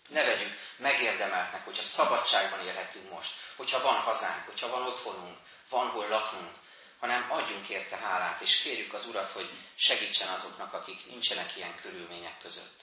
Ne 0.08 0.24
vegyük 0.24 0.58
megérdemeltnek, 0.76 1.64
hogyha 1.64 1.82
szabadságban 1.82 2.60
élhetünk 2.60 3.10
most, 3.10 3.32
hogyha 3.56 3.80
van 3.82 3.96
hazánk, 4.00 4.46
hogyha 4.46 4.68
van 4.68 4.86
otthonunk, 4.86 5.38
van 5.68 5.88
hol 5.88 6.08
laknunk, 6.08 6.54
hanem 7.00 7.30
adjunk 7.30 7.68
érte 7.68 7.96
hálát, 7.96 8.40
és 8.40 8.62
kérjük 8.62 8.92
az 8.92 9.06
Urat, 9.06 9.30
hogy 9.30 9.50
segítsen 9.76 10.28
azoknak, 10.28 10.72
akik 10.72 11.06
nincsenek 11.06 11.56
ilyen 11.56 11.80
körülmények 11.82 12.38
között. 12.38 12.80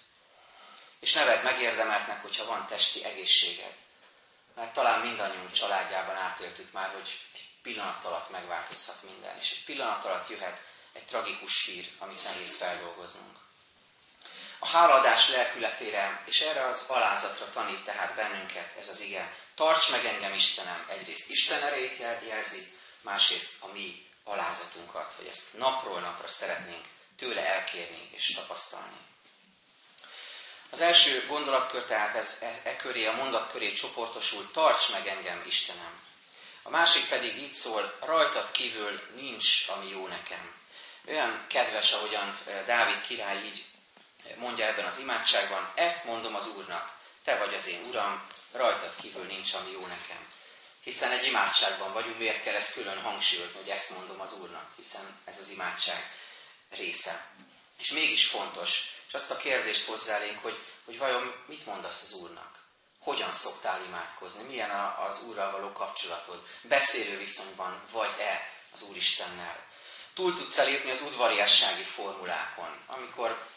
És 0.99 1.13
neved 1.13 1.43
megérdemeltnek, 1.43 2.21
hogyha 2.21 2.45
van 2.45 2.67
testi 2.67 3.03
egészséged. 3.03 3.73
Mert 4.55 4.73
talán 4.73 4.99
mindannyiunk 4.99 5.51
családjában 5.51 6.15
átéltük 6.15 6.71
már, 6.71 6.89
hogy 6.91 7.19
egy 7.33 7.47
pillanat 7.61 8.05
alatt 8.05 8.29
megváltozhat 8.29 9.03
minden, 9.03 9.37
és 9.37 9.51
egy 9.51 9.63
pillanat 9.63 10.05
alatt 10.05 10.29
jöhet 10.29 10.61
egy 10.93 11.05
tragikus 11.05 11.65
hír, 11.65 11.91
amit 11.99 12.23
nehéz 12.23 12.57
feldolgoznunk. 12.57 13.37
A 14.59 14.67
háladás 14.67 15.29
lelkületére 15.29 16.23
és 16.25 16.41
erre 16.41 16.67
az 16.67 16.85
alázatra 16.89 17.49
tanít 17.49 17.83
tehát 17.83 18.15
bennünket 18.15 18.75
ez 18.77 18.89
az 18.89 18.99
ige. 18.99 19.35
Tarts 19.55 19.91
meg 19.91 20.05
engem 20.05 20.33
Istenem, 20.33 20.85
egyrészt 20.89 21.29
Isten 21.29 21.63
erejét 21.63 21.97
jelzi, 22.27 22.73
másrészt 23.01 23.53
a 23.59 23.67
mi 23.67 24.05
alázatunkat, 24.23 25.13
hogy 25.13 25.25
ezt 25.25 25.57
napról 25.57 25.99
napra 25.99 26.27
szeretnénk 26.27 26.85
tőle 27.17 27.45
elkérni 27.45 28.09
és 28.11 28.33
tapasztalni. 28.35 28.97
Az 30.69 30.79
első 30.79 31.25
gondolatkör 31.27 31.85
tehát 31.85 32.15
ez 32.15 32.37
e, 32.41 32.61
e 32.63 32.75
köré, 32.75 33.05
a 33.05 33.15
mondat 33.15 33.51
köré 33.51 33.71
csoportosul, 33.71 34.51
tarts 34.51 34.91
meg 34.91 35.07
engem, 35.07 35.43
Istenem. 35.45 36.01
A 36.63 36.69
másik 36.69 37.09
pedig 37.09 37.37
így 37.37 37.51
szól, 37.51 37.97
rajtad 38.01 38.51
kívül 38.51 39.01
nincs, 39.15 39.67
ami 39.67 39.89
jó 39.89 40.07
nekem. 40.07 40.55
Olyan 41.07 41.45
kedves, 41.49 41.91
ahogyan 41.91 42.39
Dávid 42.65 43.01
király 43.01 43.45
így 43.45 43.65
mondja 44.35 44.65
ebben 44.65 44.85
az 44.85 44.97
imádságban, 44.97 45.71
ezt 45.75 46.05
mondom 46.05 46.35
az 46.35 46.47
Úrnak, 46.47 46.97
te 47.23 47.37
vagy 47.37 47.53
az 47.53 47.67
én 47.67 47.83
Uram, 47.85 48.27
rajtad 48.51 48.95
kívül 48.95 49.25
nincs, 49.25 49.53
ami 49.53 49.71
jó 49.71 49.85
nekem. 49.85 50.27
Hiszen 50.83 51.11
egy 51.11 51.25
imádságban 51.25 51.93
vagyunk, 51.93 52.17
miért 52.17 52.43
kell 52.43 52.55
ezt 52.55 52.73
külön 52.73 53.01
hangsúlyozni, 53.01 53.59
hogy 53.59 53.69
ezt 53.69 53.97
mondom 53.97 54.21
az 54.21 54.33
Úrnak, 54.39 54.71
hiszen 54.75 55.19
ez 55.25 55.39
az 55.39 55.49
imádság 55.49 56.11
része. 56.69 57.25
És 57.79 57.91
mégis 57.91 58.27
fontos, 58.27 58.83
és 59.07 59.13
azt 59.13 59.31
a 59.31 59.37
kérdést 59.37 59.85
hozzálénk, 59.85 60.39
hogy, 60.39 60.59
hogy 60.85 60.97
vajon 60.97 61.43
mit 61.47 61.65
mondasz 61.65 62.03
az 62.03 62.13
Úrnak? 62.13 62.65
Hogyan 62.99 63.31
szoktál 63.31 63.83
imádkozni? 63.83 64.43
Milyen 64.43 64.69
az 64.97 65.23
Úrral 65.23 65.51
való 65.51 65.71
kapcsolatod? 65.71 66.43
Beszélő 66.61 67.17
viszonyban 67.17 67.83
vagy-e 67.91 68.49
az 68.71 68.81
Úristennel? 68.81 69.66
Túl 70.17 70.33
tudsz 70.33 70.57
elépni 70.57 70.91
az 70.91 71.01
udvariassági 71.01 71.83
formulákon, 71.83 72.83
amikor 72.87 73.47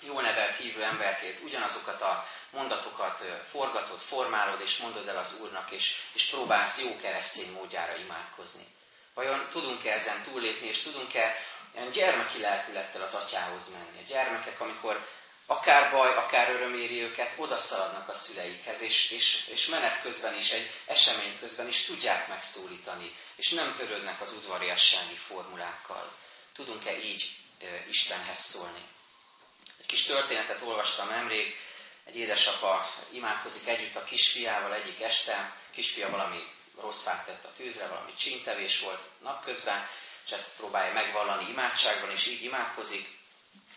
jó 0.00 0.20
nevelt 0.20 0.56
hívő 0.56 0.82
emberként 0.82 1.40
ugyanazokat 1.40 2.00
a 2.02 2.24
mondatokat 2.50 3.24
forgatod, 3.50 3.98
formálod, 3.98 4.60
és 4.60 4.76
mondod 4.76 5.08
el 5.08 5.16
az 5.16 5.40
Úrnak, 5.40 5.70
és, 5.70 5.96
és 6.12 6.30
próbálsz 6.30 6.82
jó 6.82 6.96
keresztény 6.96 7.52
módjára 7.52 7.96
imádkozni. 7.96 8.66
Vajon 9.14 9.48
tudunk-e 9.48 9.92
ezen 9.92 10.22
túllépni, 10.22 10.66
és 10.66 10.82
tudunk-e 10.82 11.36
ilyen 11.74 11.90
gyermeki 11.90 12.40
lelkülettel 12.40 13.02
az 13.02 13.14
atyához 13.14 13.72
menni? 13.72 13.98
A 13.98 14.08
gyermekek, 14.08 14.60
amikor 14.60 15.06
akár 15.50 15.90
baj, 15.92 16.14
akár 16.14 16.50
öröm 16.50 16.74
éri 16.74 17.00
őket, 17.02 17.34
odaszaladnak 17.36 18.08
a 18.08 18.12
szüleikhez, 18.12 18.80
és, 18.82 19.10
és, 19.10 19.46
és 19.46 19.66
menet 19.66 20.00
közben 20.00 20.34
is, 20.34 20.50
egy 20.50 20.70
esemény 20.86 21.38
közben 21.38 21.68
is 21.68 21.84
tudják 21.84 22.28
megszólítani, 22.28 23.14
és 23.36 23.50
nem 23.50 23.74
törődnek 23.74 24.20
az 24.20 24.32
udvariassági 24.32 25.16
formulákkal. 25.16 26.12
Tudunk-e 26.52 26.98
így 26.98 27.36
Istenhez 27.88 28.38
szólni? 28.38 28.82
Egy 29.78 29.86
kis 29.86 30.04
történetet 30.04 30.62
olvastam 30.62 31.08
nemrég, 31.08 31.56
egy 32.04 32.16
édesapa 32.16 32.90
imádkozik 33.10 33.68
együtt 33.68 33.96
a 33.96 34.04
kisfiával 34.04 34.74
egyik 34.74 35.00
este, 35.00 35.56
kisfia 35.70 36.10
valami 36.10 36.42
rossz 36.80 37.02
fát 37.02 37.26
tett 37.26 37.44
a 37.44 37.52
tűzre, 37.56 37.86
valami 37.86 38.14
csíntevés 38.14 38.80
volt 38.80 39.00
napközben, 39.22 39.88
és 40.24 40.30
ezt 40.30 40.56
próbálja 40.56 40.92
megvallani 40.92 41.48
imádságban, 41.50 42.10
és 42.10 42.26
így 42.26 42.44
imádkozik. 42.44 43.08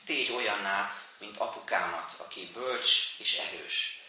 Tégy 0.06 0.32
olyanná, 0.32 0.96
mint 1.22 1.38
apukámat, 1.38 2.12
aki 2.18 2.52
bölcs 2.54 3.16
és 3.18 3.38
erős. 3.38 4.00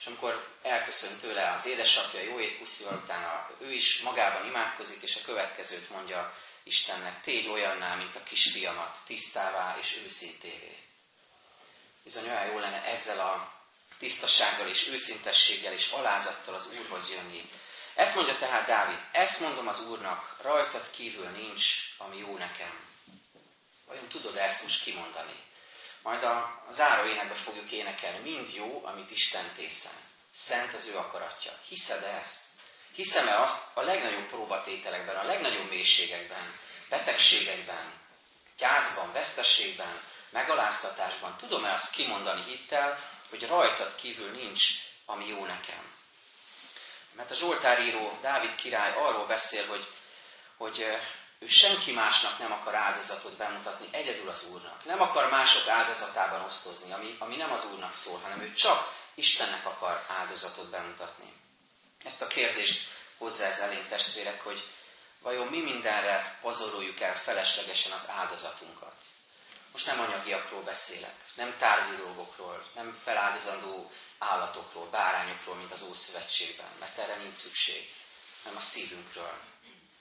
És 0.00 0.06
amikor 0.06 0.56
elköszön 0.62 1.18
tőle 1.18 1.52
az 1.52 1.66
édesapja 1.66 2.20
jó 2.20 2.40
étpuszival, 2.40 3.00
utána 3.04 3.50
ő 3.60 3.72
is 3.72 4.00
magában 4.00 4.46
imádkozik, 4.46 5.02
és 5.02 5.16
a 5.16 5.24
következőt 5.24 5.90
mondja 5.90 6.34
Istennek, 6.62 7.20
tégy 7.20 7.48
olyanná, 7.48 7.94
mint 7.94 8.16
a 8.16 8.22
kisfiamat, 8.22 8.96
tisztává 9.06 9.76
és 9.80 10.00
őszintévé. 10.04 10.76
Bizony 12.04 12.28
olyan 12.28 12.46
jó 12.46 12.58
lenne 12.58 12.82
ezzel 12.84 13.20
a 13.20 13.52
tisztasággal 13.98 14.68
és 14.68 14.88
őszintességgel 14.88 15.72
és 15.72 15.90
alázattal 15.90 16.54
az 16.54 16.72
Úrhoz 16.78 17.10
jönni. 17.10 17.50
Ezt 17.94 18.14
mondja 18.14 18.36
tehát 18.36 18.66
Dávid, 18.66 18.98
ezt 19.12 19.40
mondom 19.40 19.68
az 19.68 19.88
Úrnak, 19.88 20.36
rajtad 20.42 20.90
kívül 20.90 21.28
nincs, 21.28 21.64
ami 21.96 22.16
jó 22.16 22.36
nekem. 22.36 22.86
Vajon 23.86 24.08
tudod 24.08 24.36
ezt 24.36 24.62
most 24.62 24.82
kimondani? 24.82 25.46
Majd 26.08 26.24
a, 26.24 26.62
záró 26.70 27.08
énekbe 27.08 27.34
fogjuk 27.34 27.70
énekelni. 27.70 28.18
Mind 28.18 28.54
jó, 28.54 28.84
amit 28.84 29.10
Isten 29.10 29.52
tészen. 29.54 29.92
Szent 30.32 30.74
az 30.74 30.86
ő 30.86 30.96
akaratja. 30.96 31.52
Hiszed 31.68 32.02
-e 32.02 32.16
ezt? 32.16 32.44
Hiszem-e 32.94 33.40
azt 33.40 33.76
a 33.76 33.82
legnagyobb 33.82 34.28
próbatételekben, 34.28 35.16
a 35.16 35.24
legnagyobb 35.24 35.68
mélységekben, 35.68 36.54
betegségekben, 36.88 37.92
gyászban, 38.58 39.12
vesztességben, 39.12 40.00
megaláztatásban 40.30 41.36
tudom-e 41.36 41.72
azt 41.72 41.94
kimondani 41.94 42.42
hittel, 42.42 42.98
hogy 43.30 43.46
rajtad 43.46 43.94
kívül 43.94 44.30
nincs, 44.30 44.62
ami 45.06 45.26
jó 45.26 45.44
nekem. 45.44 45.94
Mert 47.12 47.30
a 47.30 47.34
Zsoltáríró 47.34 48.18
Dávid 48.20 48.54
király 48.54 48.92
arról 48.92 49.26
beszél, 49.26 49.66
hogy, 49.66 49.86
hogy 50.56 50.86
ő 51.38 51.46
senki 51.46 51.92
másnak 51.92 52.38
nem 52.38 52.52
akar 52.52 52.74
áldozatot 52.74 53.36
bemutatni, 53.36 53.88
egyedül 53.90 54.28
az 54.28 54.48
Úrnak. 54.52 54.84
Nem 54.84 55.00
akar 55.00 55.30
mások 55.30 55.68
áldozatában 55.68 56.40
osztozni, 56.40 56.92
ami, 56.92 57.16
ami 57.18 57.36
nem 57.36 57.52
az 57.52 57.64
Úrnak 57.72 57.92
szól, 57.92 58.18
hanem 58.18 58.40
ő 58.40 58.52
csak 58.52 58.96
Istennek 59.14 59.66
akar 59.66 60.04
áldozatot 60.08 60.70
bemutatni. 60.70 61.32
Ezt 62.04 62.22
a 62.22 62.26
kérdést 62.26 62.88
hozzá 63.18 63.46
ez 63.46 63.58
elénk 63.58 63.88
testvérek, 63.88 64.42
hogy 64.42 64.68
vajon 65.22 65.46
mi 65.46 65.60
mindenre 65.60 66.38
pazaroljuk 66.40 67.00
el 67.00 67.14
feleslegesen 67.20 67.92
az 67.92 68.08
áldozatunkat. 68.08 68.94
Most 69.72 69.86
nem 69.86 70.00
anyagiakról 70.00 70.62
beszélek, 70.62 71.14
nem 71.34 71.56
tárgyi 71.58 71.96
dolgokról, 71.96 72.64
nem 72.74 72.98
feláldozandó 73.04 73.90
állatokról, 74.18 74.86
bárányokról, 74.90 75.54
mint 75.54 75.72
az 75.72 75.82
Ószövetségben, 75.82 76.70
mert 76.78 76.98
erre 76.98 77.16
nincs 77.16 77.34
szükség, 77.34 77.90
hanem 78.42 78.58
a 78.58 78.60
szívünkről, 78.60 79.38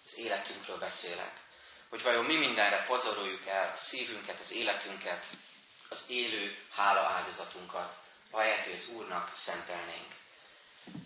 az 0.08 0.18
életünkről 0.18 0.78
beszélek. 0.78 1.42
Hogy 1.90 2.02
vajon 2.02 2.26
mi 2.26 2.36
mindenre 2.36 2.84
pazaroljuk 2.86 3.48
el 3.48 3.72
a 3.74 3.78
szívünket, 3.78 4.40
az 4.40 4.52
életünket, 4.52 5.26
az 5.90 6.06
élő 6.10 6.58
hála 6.72 7.00
áldozatunkat, 7.00 7.96
ahelyett, 8.32 8.64
hogy 8.64 8.74
az 8.74 8.90
Úrnak 8.90 9.30
szentelnénk. 9.34 10.16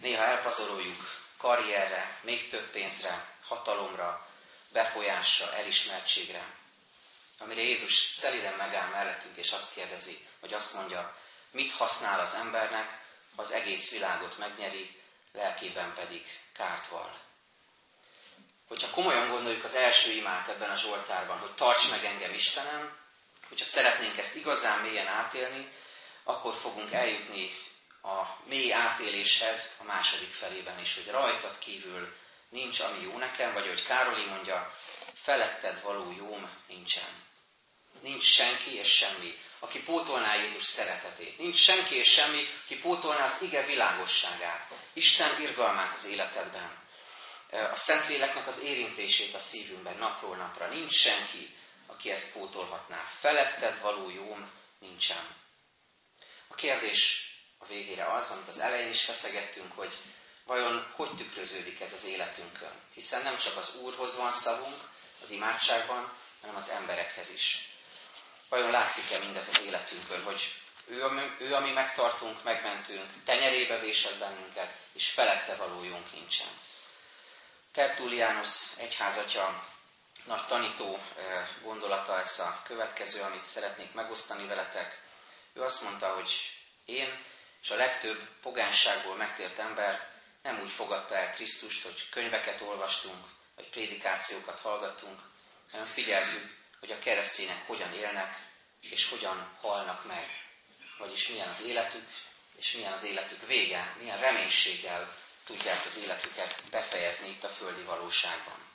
Néha 0.02 0.24
elpazaroljuk 0.24 1.20
karrierre, 1.38 2.20
még 2.24 2.50
több 2.50 2.72
pénzre, 2.72 3.36
hatalomra, 3.44 4.28
befolyásra, 4.72 5.54
elismertségre, 5.54 6.56
amire 7.38 7.62
Jézus 7.62 7.94
szeliden 7.94 8.54
megáll 8.54 8.90
mellettünk, 8.90 9.38
és 9.38 9.52
azt 9.52 9.74
kérdezi, 9.74 10.28
vagy 10.40 10.54
azt 10.54 10.74
mondja, 10.74 11.18
mit 11.52 11.72
használ 11.72 12.20
az 12.20 12.34
embernek, 12.34 13.00
az 13.36 13.52
egész 13.52 13.92
világot 13.92 14.38
megnyeri, 14.38 15.02
lelkében 15.32 15.94
pedig 15.94 16.26
kárt 16.54 16.88
val. 16.88 17.31
Hogyha 18.72 18.90
komolyan 18.90 19.30
gondoljuk 19.30 19.64
az 19.64 19.76
első 19.76 20.12
imát 20.12 20.48
ebben 20.48 20.70
a 20.70 20.76
Zsoltárban, 20.76 21.38
hogy 21.38 21.54
tarts 21.54 21.90
meg 21.90 22.06
engem 22.06 22.34
Istenem, 22.34 22.98
hogyha 23.50 23.66
szeretnénk 23.66 24.18
ezt 24.18 24.36
igazán 24.36 24.80
mélyen 24.80 25.08
átélni, 25.08 25.74
akkor 26.24 26.54
fogunk 26.54 26.92
eljutni 26.92 27.52
a 28.02 28.22
mély 28.46 28.74
átéléshez 28.74 29.76
a 29.80 29.84
második 29.84 30.34
felében 30.34 30.80
is, 30.80 30.96
hogy 30.96 31.08
rajtad 31.08 31.58
kívül 31.60 32.14
nincs, 32.50 32.80
ami 32.80 33.02
jó 33.02 33.18
nekem, 33.18 33.54
vagy 33.54 33.68
hogy 33.68 33.84
Károli 33.84 34.26
mondja, 34.26 34.72
feletted 35.22 35.82
való 35.82 36.12
jóm 36.12 36.50
nincsen. 36.68 37.24
Nincs 38.02 38.24
senki 38.24 38.76
és 38.76 38.88
semmi, 38.88 39.34
aki 39.60 39.84
pótolná 39.84 40.36
Jézus 40.36 40.66
szeretetét. 40.66 41.38
Nincs 41.38 41.58
senki 41.58 41.96
és 41.96 42.08
semmi, 42.12 42.48
aki 42.64 42.78
pótolná 42.78 43.24
az 43.24 43.42
ige 43.42 43.66
világosságát, 43.66 44.72
Isten 44.94 45.42
irgalmát 45.42 45.94
az 45.94 46.06
életedben, 46.06 46.90
a 47.52 47.76
Szentléleknek 47.76 48.48
az 48.48 48.60
érintését 48.60 49.34
a 49.34 49.40
szívünkben 49.40 49.98
napról 49.98 50.36
napra. 50.36 50.68
Nincs 50.68 50.92
senki, 50.92 51.56
aki 51.88 52.12
ezt 52.12 52.34
pótolhatná. 52.34 52.98
Feletted 53.20 53.82
való 53.82 54.10
jóm 54.10 54.52
nincsen. 54.80 55.36
A 56.48 56.56
kérdés 56.56 57.30
a 57.58 57.66
végére 57.66 58.14
az, 58.14 58.32
amit 58.32 58.48
az 58.48 58.60
elején 58.60 58.90
is 58.90 59.02
feszegettünk, 59.02 59.72
hogy 59.72 59.98
vajon 60.46 60.94
hogy 60.96 61.16
tükröződik 61.16 61.82
ez 61.82 61.94
az 61.94 62.06
életünkön. 62.06 62.74
Hiszen 62.94 63.22
nem 63.22 63.38
csak 63.38 63.58
az 63.58 63.76
Úrhoz 63.76 64.18
van 64.18 64.32
szavunk 64.32 64.90
az 65.22 65.30
imádságban, 65.30 66.14
hanem 66.42 66.56
az 66.56 66.70
emberekhez 66.70 67.30
is. 67.30 67.70
Vajon 68.50 68.72
látszik-e 68.72 69.20
mindez 69.20 69.48
az 69.48 69.66
életünkön, 69.66 70.24
hogy 70.24 70.56
ő, 70.88 71.04
ami, 71.04 71.22
ő, 71.40 71.54
ami 71.54 71.72
megtartunk, 71.72 72.44
megmentünk, 72.44 73.24
tenyerébe 73.26 73.80
vésett 73.80 74.18
bennünket, 74.18 74.74
és 74.94 75.10
felette 75.10 75.56
valójunk 75.56 76.12
nincsen. 76.12 76.50
Tertullianus 77.72 78.78
egyházatja 78.78 79.64
nagy 80.26 80.46
tanító 80.46 81.00
gondolata 81.64 82.16
lesz 82.16 82.40
a 82.40 82.62
következő, 82.66 83.22
amit 83.22 83.44
szeretnék 83.44 83.94
megosztani 83.94 84.48
veletek. 84.48 85.02
Ő 85.54 85.62
azt 85.62 85.84
mondta, 85.84 86.14
hogy 86.14 86.32
én 86.86 87.24
és 87.62 87.70
a 87.70 87.76
legtöbb 87.76 88.30
pogánságból 88.42 89.16
megtért 89.16 89.60
ember 89.60 90.10
nem 90.42 90.60
úgy 90.60 90.72
fogadta 90.72 91.16
el 91.16 91.34
Krisztust, 91.34 91.84
hogy 91.84 92.10
könyveket 92.10 92.62
olvastunk, 92.62 93.26
vagy 93.56 93.70
prédikációkat 93.70 94.60
hallgattunk, 94.60 95.20
hanem 95.72 95.86
figyeltük, 95.86 96.58
hogy 96.80 96.92
a 96.92 97.00
keresztények 97.00 97.68
hogyan 97.68 97.94
élnek, 97.94 98.50
és 98.82 99.10
hogyan 99.10 99.58
halnak 99.62 100.06
meg. 100.06 100.30
Vagyis 100.98 101.28
milyen 101.28 101.48
az 101.48 101.64
életük, 101.66 102.08
és 102.56 102.72
milyen 102.72 102.94
az 102.94 103.04
életük 103.04 103.48
vége, 103.48 103.96
milyen 104.00 104.20
reménységgel 104.20 105.16
tudják 105.52 105.86
az 105.86 105.98
életüket 105.98 106.64
befejezni 106.70 107.30
itt 107.30 107.44
a 107.44 107.50
földi 107.50 107.84
valóságban. 107.84 108.70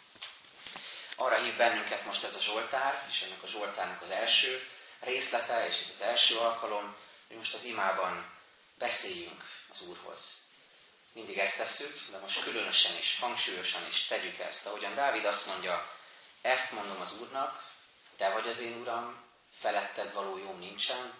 Arra 1.16 1.42
hív 1.42 1.56
bennünket 1.56 2.04
most 2.04 2.24
ez 2.24 2.36
a 2.36 2.40
Zsoltár, 2.40 3.06
és 3.08 3.22
ennek 3.22 3.42
a 3.42 3.46
Zsoltárnak 3.46 4.02
az 4.02 4.10
első 4.10 4.68
részlete, 5.00 5.66
és 5.66 5.80
ez 5.80 5.90
az 5.90 6.00
első 6.00 6.38
alkalom, 6.38 6.96
hogy 7.28 7.36
most 7.36 7.54
az 7.54 7.64
imában 7.64 8.30
beszéljünk 8.78 9.42
az 9.68 9.80
Úrhoz. 9.80 10.44
Mindig 11.12 11.38
ezt 11.38 11.56
tesszük, 11.56 12.10
de 12.10 12.18
most 12.18 12.42
különösen 12.42 12.96
is, 12.96 13.18
hangsúlyosan 13.20 13.86
is 13.86 14.06
tegyük 14.06 14.38
ezt. 14.38 14.66
Ahogyan 14.66 14.94
Dávid 14.94 15.24
azt 15.24 15.46
mondja, 15.46 15.92
ezt 16.42 16.72
mondom 16.72 17.00
az 17.00 17.20
Úrnak, 17.20 17.70
te 18.16 18.30
vagy 18.30 18.48
az 18.48 18.60
én 18.60 18.80
Uram, 18.80 19.24
feletted 19.58 20.12
való 20.12 20.38
jó 20.38 20.52
nincsen. 20.52 21.14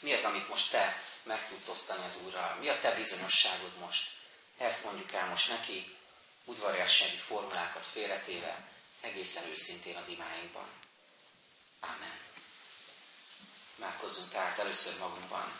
Mi 0.00 0.12
az, 0.12 0.24
amit 0.24 0.48
most 0.48 0.70
te 0.70 1.02
meg 1.22 1.48
tudsz 1.48 1.68
osztani 1.68 2.04
az 2.04 2.22
Úrral? 2.26 2.54
Mi 2.54 2.68
a 2.68 2.78
te 2.78 2.94
bizonyosságod 2.94 3.78
most? 3.78 4.17
Ezt 4.58 4.84
mondjuk 4.84 5.12
el 5.12 5.28
most 5.28 5.48
neki, 5.48 5.96
udvariassági 6.44 7.16
formulákat 7.16 7.86
félretéve, 7.86 8.68
egészen 9.00 9.48
őszintén 9.50 9.96
az 9.96 10.08
imáinkban. 10.08 10.68
Amen. 11.80 12.18
Márkozzunk 13.76 14.34
át 14.34 14.58
először 14.58 14.98
magunkban. 14.98 15.52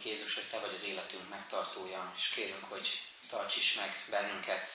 Köszönjük 0.00 0.18
Jézus, 0.18 0.34
hogy 0.34 0.50
Te 0.50 0.58
vagy 0.58 0.74
az 0.74 0.84
életünk 0.84 1.28
megtartója, 1.28 2.12
és 2.16 2.28
kérünk, 2.28 2.64
hogy 2.64 3.02
tarts 3.28 3.76
meg 3.76 4.06
bennünket 4.10 4.68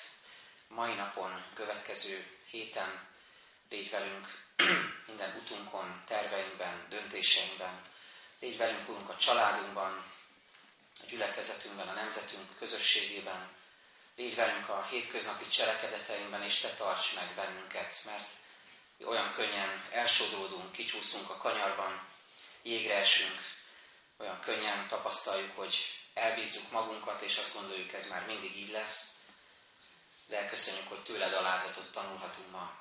mai 0.68 0.94
napon, 0.94 1.46
következő 1.54 2.26
héten, 2.50 3.08
légy 3.70 3.90
velünk 3.90 4.28
minden 5.08 5.36
utunkon, 5.36 6.04
terveinkben, 6.08 6.86
döntéseinkben, 6.90 7.82
légy 8.40 8.58
velünk, 8.58 8.90
Urunk, 8.90 9.10
a 9.10 9.18
családunkban, 9.18 10.12
a 11.02 11.06
gyülekezetünkben, 11.10 11.88
a 11.88 11.94
nemzetünk 11.94 12.58
közösségében, 12.58 13.50
légy 14.16 14.36
velünk 14.36 14.70
a 14.70 14.86
hétköznapi 14.90 15.48
cselekedeteinkben, 15.48 16.44
és 16.44 16.60
Te 16.60 16.74
tarts 16.74 17.16
meg 17.16 17.36
bennünket, 17.36 18.02
mert 18.06 18.30
olyan 19.06 19.32
könnyen 19.32 19.88
elsodródunk, 19.92 20.72
kicsúszunk 20.72 21.30
a 21.30 21.38
kanyarban, 21.38 22.08
jégre 22.62 22.96
esünk, 22.96 23.64
olyan 24.18 24.40
könnyen 24.40 24.88
tapasztaljuk, 24.88 25.56
hogy 25.56 25.76
elbízzuk 26.14 26.72
magunkat, 26.72 27.22
és 27.22 27.38
azt 27.38 27.54
gondoljuk, 27.54 27.94
ez 27.94 28.10
már 28.10 28.26
mindig 28.26 28.58
így 28.58 28.72
lesz, 28.72 29.16
de 30.28 30.50
köszönjük, 30.50 30.88
hogy 30.88 31.04
tőled 31.04 31.34
alázatot 31.34 31.92
tanulhatunk 31.92 32.52
ma. 32.52 32.80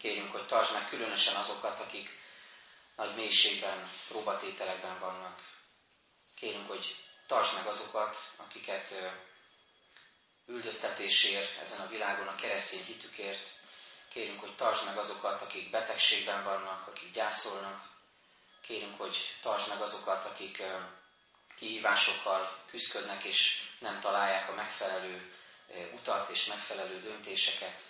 Kérjünk, 0.00 0.32
hogy 0.32 0.46
tartsd 0.46 0.72
meg 0.72 0.88
különösen 0.88 1.36
azokat, 1.36 1.80
akik 1.80 2.18
nagy 2.96 3.14
mélységben, 3.14 3.88
próbatételekben 4.08 4.98
vannak. 4.98 5.40
Kérünk, 6.36 6.68
hogy 6.68 6.96
tartsd 7.26 7.54
meg 7.54 7.66
azokat, 7.66 8.16
akiket 8.36 8.94
üldöztetésért 10.46 11.58
ezen 11.58 11.80
a 11.80 11.88
világon 11.88 12.26
a 12.26 12.34
keresztény 12.34 12.84
hitükért. 12.84 13.48
Kérünk, 14.08 14.40
hogy 14.40 14.56
tartsd 14.56 14.84
meg 14.84 14.98
azokat, 14.98 15.42
akik 15.42 15.70
betegségben 15.70 16.44
vannak, 16.44 16.86
akik 16.86 17.12
gyászolnak. 17.12 17.88
Kérünk, 18.70 18.98
hogy 18.98 19.16
tartsd 19.40 19.68
meg 19.68 19.80
azokat, 19.80 20.24
akik 20.24 20.62
kihívásokkal 21.56 22.58
küzdködnek, 22.66 23.24
és 23.24 23.62
nem 23.78 24.00
találják 24.00 24.48
a 24.48 24.54
megfelelő 24.54 25.32
utat 25.92 26.28
és 26.28 26.44
megfelelő 26.44 27.00
döntéseket. 27.00 27.82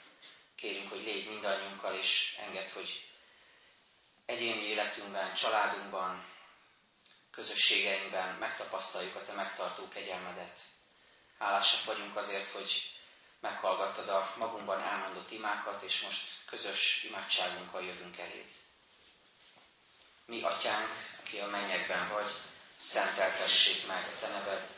Kérünk, 0.55 0.89
hogy 0.89 1.03
légy 1.03 1.29
mindannyiunkkal, 1.29 1.95
és 1.95 2.37
enged, 2.39 2.71
hogy 2.71 3.09
egyéni 4.27 4.63
életünkben, 4.63 5.35
családunkban, 5.35 6.27
közösségeinkben 7.31 8.35
megtapasztaljuk 8.35 9.17
a 9.17 9.25
Te 9.25 9.33
megtartó 9.33 9.89
kegyelmedet. 9.89 10.59
Hálásak 11.39 11.85
vagyunk 11.85 12.17
azért, 12.17 12.49
hogy 12.49 12.91
meghallgattad 13.41 14.09
a 14.09 14.35
magunkban 14.37 14.81
elmondott 14.81 15.31
imákat, 15.31 15.83
és 15.83 16.01
most 16.01 16.45
közös 16.47 17.03
imádságunkkal 17.05 17.85
jövünk 17.85 18.19
eléd. 18.19 18.60
Mi, 20.27 20.43
Atyánk, 20.43 20.89
aki 21.21 21.39
a 21.39 21.47
mennyekben 21.47 22.09
vagy, 22.09 22.31
szenteltessék 22.79 23.87
meg 23.87 24.05
a 24.05 24.19
Te 24.21 24.29
neved, 24.29 24.69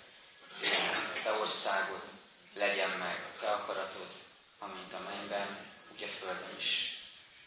a 1.17 1.23
Te 1.23 1.33
országod, 1.33 2.03
legyen 2.55 2.91
meg 2.91 3.17
a 3.17 3.41
Te 3.41 3.51
akaratod, 3.53 4.13
amint 4.59 4.93
a 4.93 4.99
mennyben, 4.99 5.71
úgy 5.93 6.03
a 6.03 6.09
földön 6.09 6.57
is. 6.59 6.97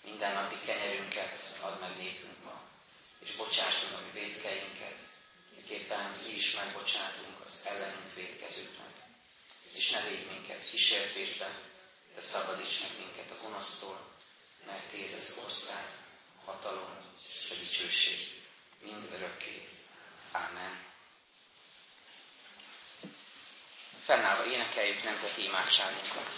Minden 0.03 0.34
napi 0.34 0.60
kenyerünket 0.65 1.58
add 1.62 1.79
meg 1.79 1.97
nékünk 1.97 2.43
ma, 2.43 2.62
és 3.19 3.31
bocsáss 3.36 3.84
meg 3.84 3.93
a 3.93 4.01
mi 4.05 4.19
védkeinket, 4.19 4.97
miképpen 5.55 6.15
mi 6.23 6.31
is 6.36 6.55
megbocsátunk 6.55 7.39
az 7.45 7.62
ellenünk 7.65 8.13
védkezőknek. 8.13 8.93
És 9.73 9.89
ne 9.89 10.01
védj 10.01 10.29
minket 10.29 10.69
kísértésbe, 10.69 11.60
de 12.15 12.21
szabadíts 12.21 12.81
meg 12.81 12.91
minket 12.97 13.31
a 13.31 13.43
gonosztól, 13.43 13.99
mert 14.65 14.89
Téd 14.89 15.13
az 15.13 15.39
ország, 15.45 15.86
hatalom 16.45 16.97
és 17.43 17.49
a 17.51 17.53
dicsőség 17.55 18.41
mind 18.81 19.10
örökké. 19.13 19.67
Ámen. 20.31 20.84
Fennállva 24.05 24.45
énekeljük 24.45 25.03
nemzeti 25.03 25.43
imádságunkat. 25.43 26.29